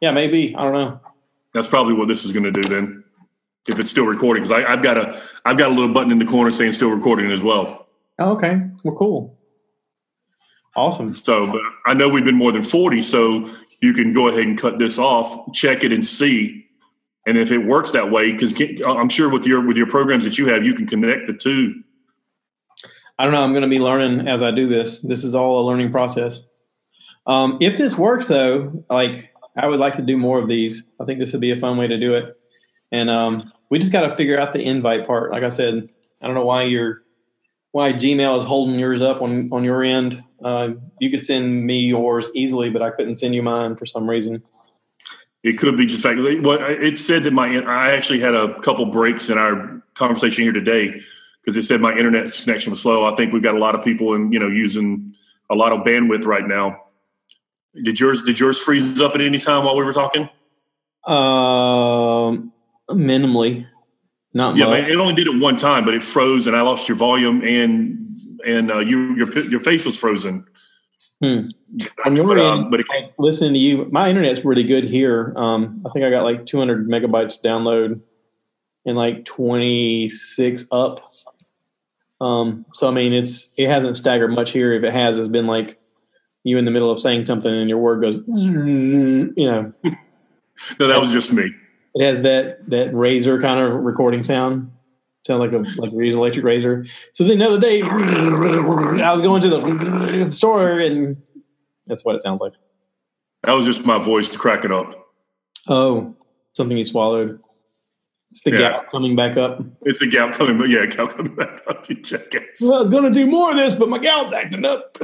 [0.00, 0.54] Yeah, maybe.
[0.56, 1.00] I don't know.
[1.54, 3.04] That's probably what this is going to do then.
[3.68, 6.24] If it's still recording, because I've got a, I've got a little button in the
[6.24, 7.86] corner saying still recording as well.
[8.18, 8.62] Oh, okay.
[8.82, 9.37] Well, cool.
[10.78, 11.12] Awesome.
[11.16, 13.50] So, but I know we've been more than 40, so
[13.82, 16.66] you can go ahead and cut this off, check it and see.
[17.26, 18.54] And if it works that way, because
[18.86, 21.82] I'm sure with your with your programs that you have, you can connect the two.
[23.18, 23.42] I don't know.
[23.42, 25.00] I'm going to be learning as I do this.
[25.00, 26.42] This is all a learning process.
[27.26, 30.84] Um, if this works, though, like I would like to do more of these.
[31.00, 32.38] I think this would be a fun way to do it.
[32.92, 35.32] And um, we just got to figure out the invite part.
[35.32, 35.90] Like I said,
[36.22, 37.02] I don't know why you're
[37.72, 40.22] why Gmail is holding yours up on on your end.
[40.44, 40.70] Uh,
[41.00, 44.42] you could send me yours easily, but I couldn't send you mine for some reason.
[45.42, 46.18] It could be just fact.
[46.18, 50.52] Well, it said that my I actually had a couple breaks in our conversation here
[50.52, 51.00] today
[51.40, 53.10] because it said my internet connection was slow.
[53.10, 55.14] I think we've got a lot of people and you know using
[55.48, 56.82] a lot of bandwidth right now.
[57.82, 60.28] Did yours did yours freeze up at any time while we were talking?
[61.06, 62.52] Um,
[62.90, 63.66] minimally,
[64.34, 64.66] not yeah.
[64.66, 64.88] Much.
[64.88, 68.07] It only did it one time, but it froze, and I lost your volume and
[68.48, 70.46] and uh, you your your face was frozen.
[71.22, 71.48] Hmm.
[72.04, 72.86] On your but, um, end, but it,
[73.18, 75.34] listening to you, my internet's really good here.
[75.36, 78.00] Um, I think I got like 200 megabytes download
[78.86, 81.12] and like 26 up.
[82.20, 84.72] Um, so I mean, it's it hasn't staggered much here.
[84.72, 85.78] If it has, it's been like
[86.44, 89.72] you in the middle of saying something and your word goes, you know.
[90.80, 91.50] no, that was just me.
[91.94, 94.70] It has that that razor kind of recording sound
[95.28, 96.86] sound like a like a electric razor.
[97.12, 101.16] So then the other day, I was going to the store, and
[101.86, 102.54] that's what it sounds like.
[103.44, 105.06] That was just my voice cracking up.
[105.68, 106.16] Oh,
[106.54, 107.40] something you swallowed.
[108.30, 108.58] It's the yeah.
[108.58, 109.60] gout coming back up.
[109.82, 111.88] It's the gout coming, but yeah, gout coming back up.
[111.88, 112.60] You jackass.
[112.60, 114.98] Well, I was going to do more of this, but my gout's acting up.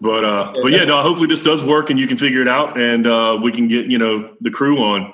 [0.00, 1.00] But uh, but yeah, no.
[1.02, 3.86] Hopefully this does work, and you can figure it out, and uh, we can get
[3.86, 5.12] you know the crew on.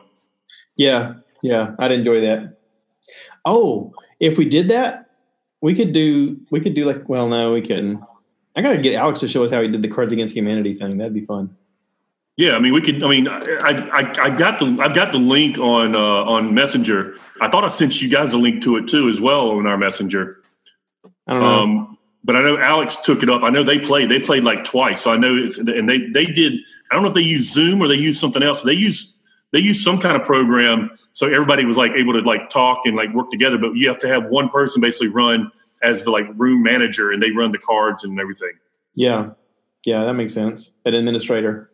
[0.76, 2.56] Yeah, yeah, I'd enjoy that.
[3.44, 5.10] Oh, if we did that,
[5.60, 8.02] we could do we could do like well, no, we couldn't.
[8.56, 10.96] I gotta get Alex to show us how he did the Cards Against Humanity thing.
[10.96, 11.54] That'd be fun.
[12.36, 13.02] Yeah, I mean, we could.
[13.04, 17.16] I mean, I, I, I got the I've got the link on uh, on Messenger.
[17.42, 19.76] I thought I sent you guys a link to it too as well on our
[19.76, 20.42] Messenger.
[21.26, 21.48] I don't know.
[21.48, 23.42] Um, but I know Alex took it up.
[23.42, 24.10] I know they played.
[24.10, 25.02] They played like twice.
[25.02, 26.54] So I know, it's, and they they did.
[26.90, 28.62] I don't know if they used Zoom or they used something else.
[28.62, 29.13] They used
[29.54, 32.96] they used some kind of program so everybody was like able to like talk and
[32.96, 35.50] like work together but you have to have one person basically run
[35.84, 38.52] as the like room manager and they run the cards and everything.
[38.94, 39.30] Yeah.
[39.84, 40.72] Yeah that makes sense.
[40.84, 41.70] An administrator.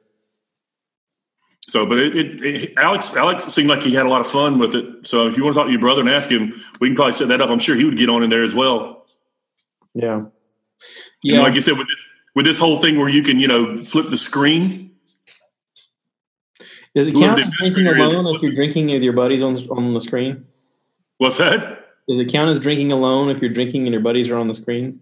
[1.69, 4.59] So but it, it, it, alex alex seemed like he had a lot of fun
[4.59, 5.07] with it.
[5.07, 7.13] So if you want to talk to your brother and ask him we can probably
[7.13, 7.49] set that up.
[7.49, 9.07] I'm sure he would get on in there as well.
[9.95, 10.25] Yeah.
[11.23, 11.37] Yeah.
[11.37, 12.05] and like you said with this,
[12.35, 14.90] with this whole thing where you can you know flip the screen
[16.95, 20.01] does it count as drinking alone if you're drinking with your buddies on on the
[20.01, 20.47] screen?
[21.19, 21.87] What's that?
[22.09, 24.55] Does it count as drinking alone if you're drinking and your buddies are on the
[24.55, 25.01] screen?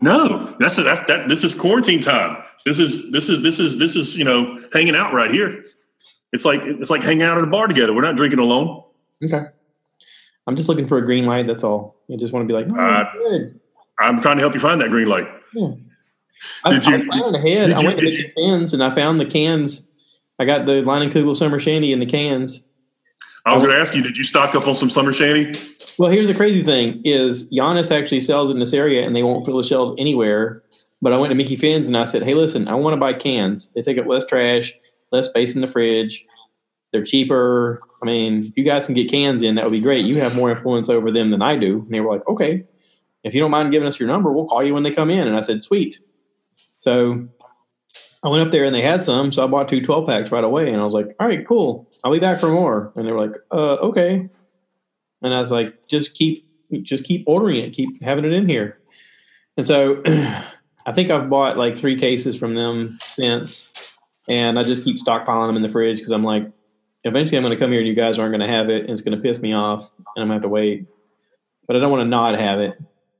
[0.00, 1.28] No, that's that's that.
[1.28, 2.42] This is quarantine time.
[2.64, 5.64] This is this is this is this is you know hanging out right here.
[6.32, 7.94] It's like it's like hanging out at a bar together.
[7.94, 8.84] We're not drinking alone.
[9.24, 9.44] Okay.
[10.46, 11.46] I'm just looking for a green light.
[11.46, 11.96] That's all.
[12.12, 13.60] I just want to be like, oh, uh, good.
[14.00, 15.28] I'm trying to help you find that green light.
[15.54, 15.70] Yeah.
[16.68, 17.68] Did I, you, I ahead.
[17.68, 19.82] Did I went to the cans and I found the cans
[20.38, 22.62] I got the Leinenkugel Summer Shandy in the cans.
[23.44, 25.58] I was going to ask you, did you stock up on some Summer Shandy?
[25.98, 29.44] Well, here's the crazy thing: is Giannis actually sells in this area, and they won't
[29.44, 30.62] fill the shelves anywhere.
[31.00, 33.12] But I went to Mickey Finn's and I said, "Hey, listen, I want to buy
[33.12, 33.70] cans.
[33.74, 34.72] They take up less trash,
[35.10, 36.24] less space in the fridge.
[36.92, 37.82] They're cheaper.
[38.00, 40.04] I mean, if you guys can get cans in, that would be great.
[40.04, 42.64] You have more influence over them than I do." And they were like, "Okay,
[43.24, 45.26] if you don't mind giving us your number, we'll call you when they come in."
[45.26, 45.98] And I said, "Sweet."
[46.78, 47.28] So
[48.24, 50.44] I went up there and they had some, so I bought two 12 packs right
[50.44, 50.68] away.
[50.68, 51.90] And I was like, all right, cool.
[52.04, 52.92] I'll be back for more.
[52.94, 54.28] And they were like, uh, okay.
[55.22, 56.46] And I was like, just keep,
[56.82, 58.78] just keep ordering it, keep having it in here.
[59.56, 63.68] And so I think I've bought like three cases from them since.
[64.28, 66.48] And I just keep stockpiling them in the fridge because I'm like,
[67.02, 68.82] eventually I'm going to come here and you guys aren't going to have it.
[68.82, 70.86] And it's going to piss me off and I'm going to have to wait.
[71.66, 72.78] But I don't want to not have it.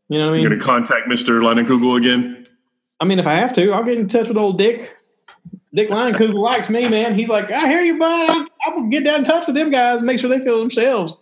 [0.08, 0.42] You know what I mean?
[0.42, 1.40] You're going to contact Mr.
[1.40, 2.41] Leinenkugel again?
[3.02, 4.96] I mean, if I have to, I'll get in touch with old Dick.
[5.74, 7.16] Dick Leinenkugel likes me, man.
[7.16, 8.30] He's like, I hear you, bud.
[8.30, 11.16] I'm, I'm gonna get down in touch with them guys, make sure they feel themselves.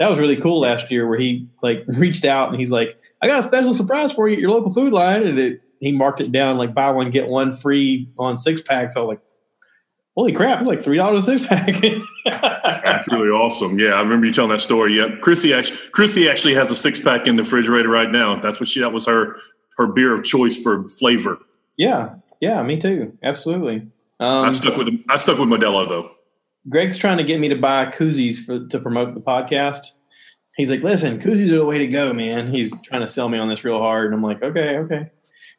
[0.00, 3.28] That was really cool last year, where he like reached out and he's like, I
[3.28, 6.20] got a special surprise for you at your local food line, and it he marked
[6.20, 8.96] it down like buy one get one free on six packs.
[8.96, 9.20] I was like,
[10.16, 10.58] holy crap!
[10.58, 11.80] It's like three dollars a six pack.
[12.24, 13.78] That's really awesome.
[13.78, 14.96] Yeah, I remember you telling that story.
[14.96, 18.40] Yeah, Chrissy actually, Chrissy actually has a six pack in the refrigerator right now.
[18.40, 18.80] That's what she.
[18.80, 19.36] That was her
[19.80, 21.38] her beer of choice for flavor.
[21.76, 23.16] Yeah, yeah, me too.
[23.22, 23.90] Absolutely.
[24.20, 26.10] Um, I stuck with I stuck with Modelo though.
[26.68, 29.92] Greg's trying to get me to buy koozies for to promote the podcast.
[30.56, 33.38] He's like, "Listen, koozies are the way to go, man." He's trying to sell me
[33.38, 35.10] on this real hard, and I'm like, "Okay, okay."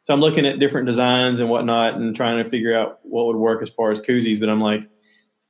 [0.02, 3.36] So I'm looking at different designs and whatnot, and trying to figure out what would
[3.36, 4.38] work as far as koozies.
[4.38, 4.88] But I'm like,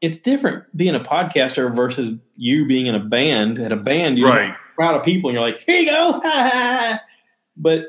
[0.00, 3.58] it's different being a podcaster versus you being in a band.
[3.58, 4.50] At a band, you're right.
[4.50, 6.20] a crowd of people, and you're like, "Here you go."
[7.58, 7.86] but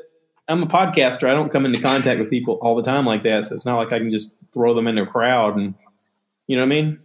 [0.48, 1.28] I'm a podcaster.
[1.28, 3.78] I don't come into contact with people all the time like that, so it's not
[3.78, 5.74] like I can just throw them in a crowd and
[6.46, 7.00] you know what I mean.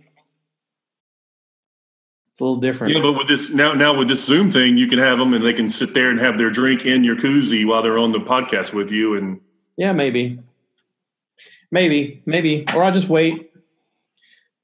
[2.32, 2.94] It's a little different.
[2.94, 5.44] Yeah, but with this now, now with this Zoom thing, you can have them and
[5.44, 8.20] they can sit there and have their drink in your koozie while they're on the
[8.20, 9.18] podcast with you.
[9.18, 9.40] And
[9.78, 10.40] yeah, maybe,
[11.72, 13.52] maybe, maybe, or I'll just wait.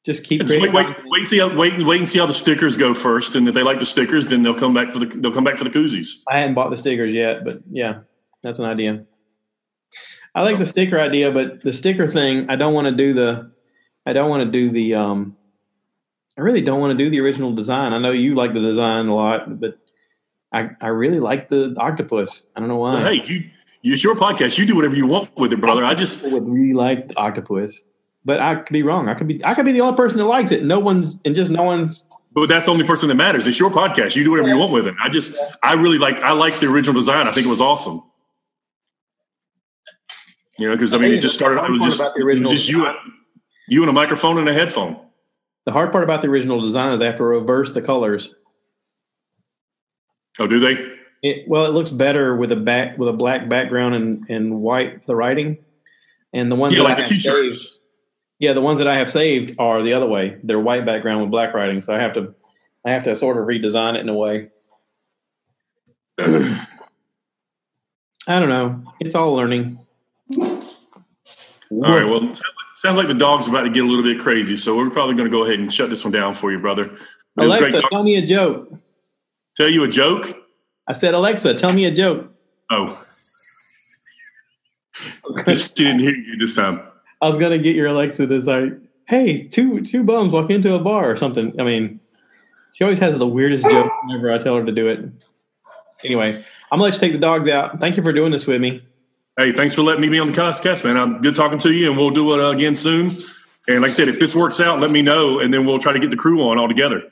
[0.06, 2.34] Just keep just wait, wait, wait, and see how wait, wait and see how the
[2.34, 5.08] stickers go first, and if they like the stickers, then they'll come back for the
[5.08, 6.22] they'll come back for the koozies.
[6.30, 8.02] I hadn't bought the stickers yet, but yeah,
[8.46, 9.06] that's an idea.
[10.34, 13.52] I like the sticker idea, but the sticker thing, I don't want to do the,
[14.06, 15.38] I don't want to do the, um,
[16.38, 17.94] I really don't want to do the original design.
[17.94, 19.80] I know you like the design a lot, but
[20.52, 22.46] I, I really like the octopus.
[22.56, 22.96] I don't know why.
[22.96, 23.50] Well, hey, you,
[23.84, 24.58] it's your podcast.
[24.58, 25.86] You do whatever you want with it, brother.
[25.86, 27.80] I just would really like the octopus,
[28.26, 29.08] but I could be wrong.
[29.08, 30.66] I could be, I could be the only person that likes it.
[30.66, 32.04] No one's, and just no one's.
[32.34, 33.48] But that's the only person that matters.
[33.48, 34.18] It's your podcast.
[34.18, 34.96] You do whatever you want with it.
[35.02, 37.30] I just, I really like, I like the original design.
[37.30, 38.04] I think it was awesome.
[40.58, 41.64] You know, because I mean, it just started.
[41.64, 42.88] It was just, it was just you,
[43.68, 44.98] you and a microphone and a headphone.
[45.66, 48.34] The hard part about the original design is they have to reverse the colors.
[50.40, 50.92] Oh, do they?
[51.24, 55.02] It, well, it looks better with a back with a black background and, and white
[55.02, 55.58] for the writing.
[56.34, 57.62] And the ones yeah, that like I the t-shirts.
[57.62, 57.80] Saved,
[58.40, 60.38] yeah, the ones that I have saved are the other way.
[60.44, 62.36] They're white background with black writing, so I have to
[62.86, 64.50] I have to sort of redesign it in a way.
[66.20, 66.68] I
[68.28, 68.94] don't know.
[69.00, 69.80] It's all learning.
[70.34, 70.52] All
[71.72, 72.06] right.
[72.06, 72.34] Well,
[72.76, 75.30] sounds like the dog's about to get a little bit crazy, so we're probably going
[75.30, 76.90] to go ahead and shut this one down for you, brother.
[77.38, 78.72] Alexa, tell me a joke.
[79.58, 80.38] Tell you a joke?
[80.88, 82.32] I said, Alexa, tell me a joke.
[82.70, 82.88] Oh.
[85.54, 86.82] she didn't hear you this time.
[87.22, 88.74] I was gonna get your Alexa to like,
[89.08, 91.60] hey, two two bums walk into a bar or something.
[91.60, 92.00] I mean,
[92.74, 95.00] she always has the weirdest joke whenever I tell her to do it.
[96.04, 96.30] Anyway,
[96.72, 97.80] I'm gonna let you take the dogs out.
[97.80, 98.84] Thank you for doing this with me.
[99.38, 100.98] Hey, thanks for letting me be on the cast, man.
[100.98, 103.12] I'm good talking to you, and we'll do it uh, again soon.
[103.68, 105.92] And like I said, if this works out, let me know, and then we'll try
[105.92, 107.04] to get the crew on all together.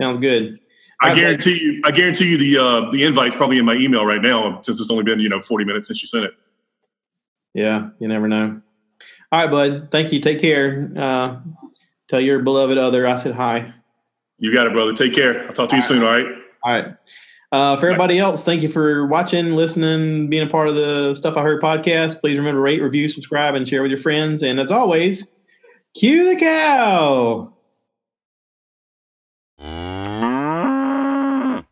[0.00, 0.58] Sounds good.
[1.02, 1.82] I guarantee you.
[1.84, 4.90] I guarantee you the uh, the invite's probably in my email right now, since it's
[4.90, 6.34] only been you know 40 minutes since you sent it.
[7.52, 8.62] Yeah, you never know.
[9.30, 9.90] All right, bud.
[9.90, 10.20] Thank you.
[10.20, 10.90] Take care.
[10.96, 11.40] Uh,
[12.08, 13.74] tell your beloved other I said hi.
[14.38, 14.94] You got it, brother.
[14.94, 15.46] Take care.
[15.46, 16.02] I'll talk to you soon.
[16.02, 16.26] All right.
[16.62, 16.96] All right.
[17.56, 21.38] Uh, for everybody else, thank you for watching, listening, being a part of the Stuff
[21.38, 22.20] I Heard podcast.
[22.20, 24.42] Please remember rate, review, subscribe, and share with your friends.
[24.42, 25.26] And as always,
[25.98, 27.55] cue the cow.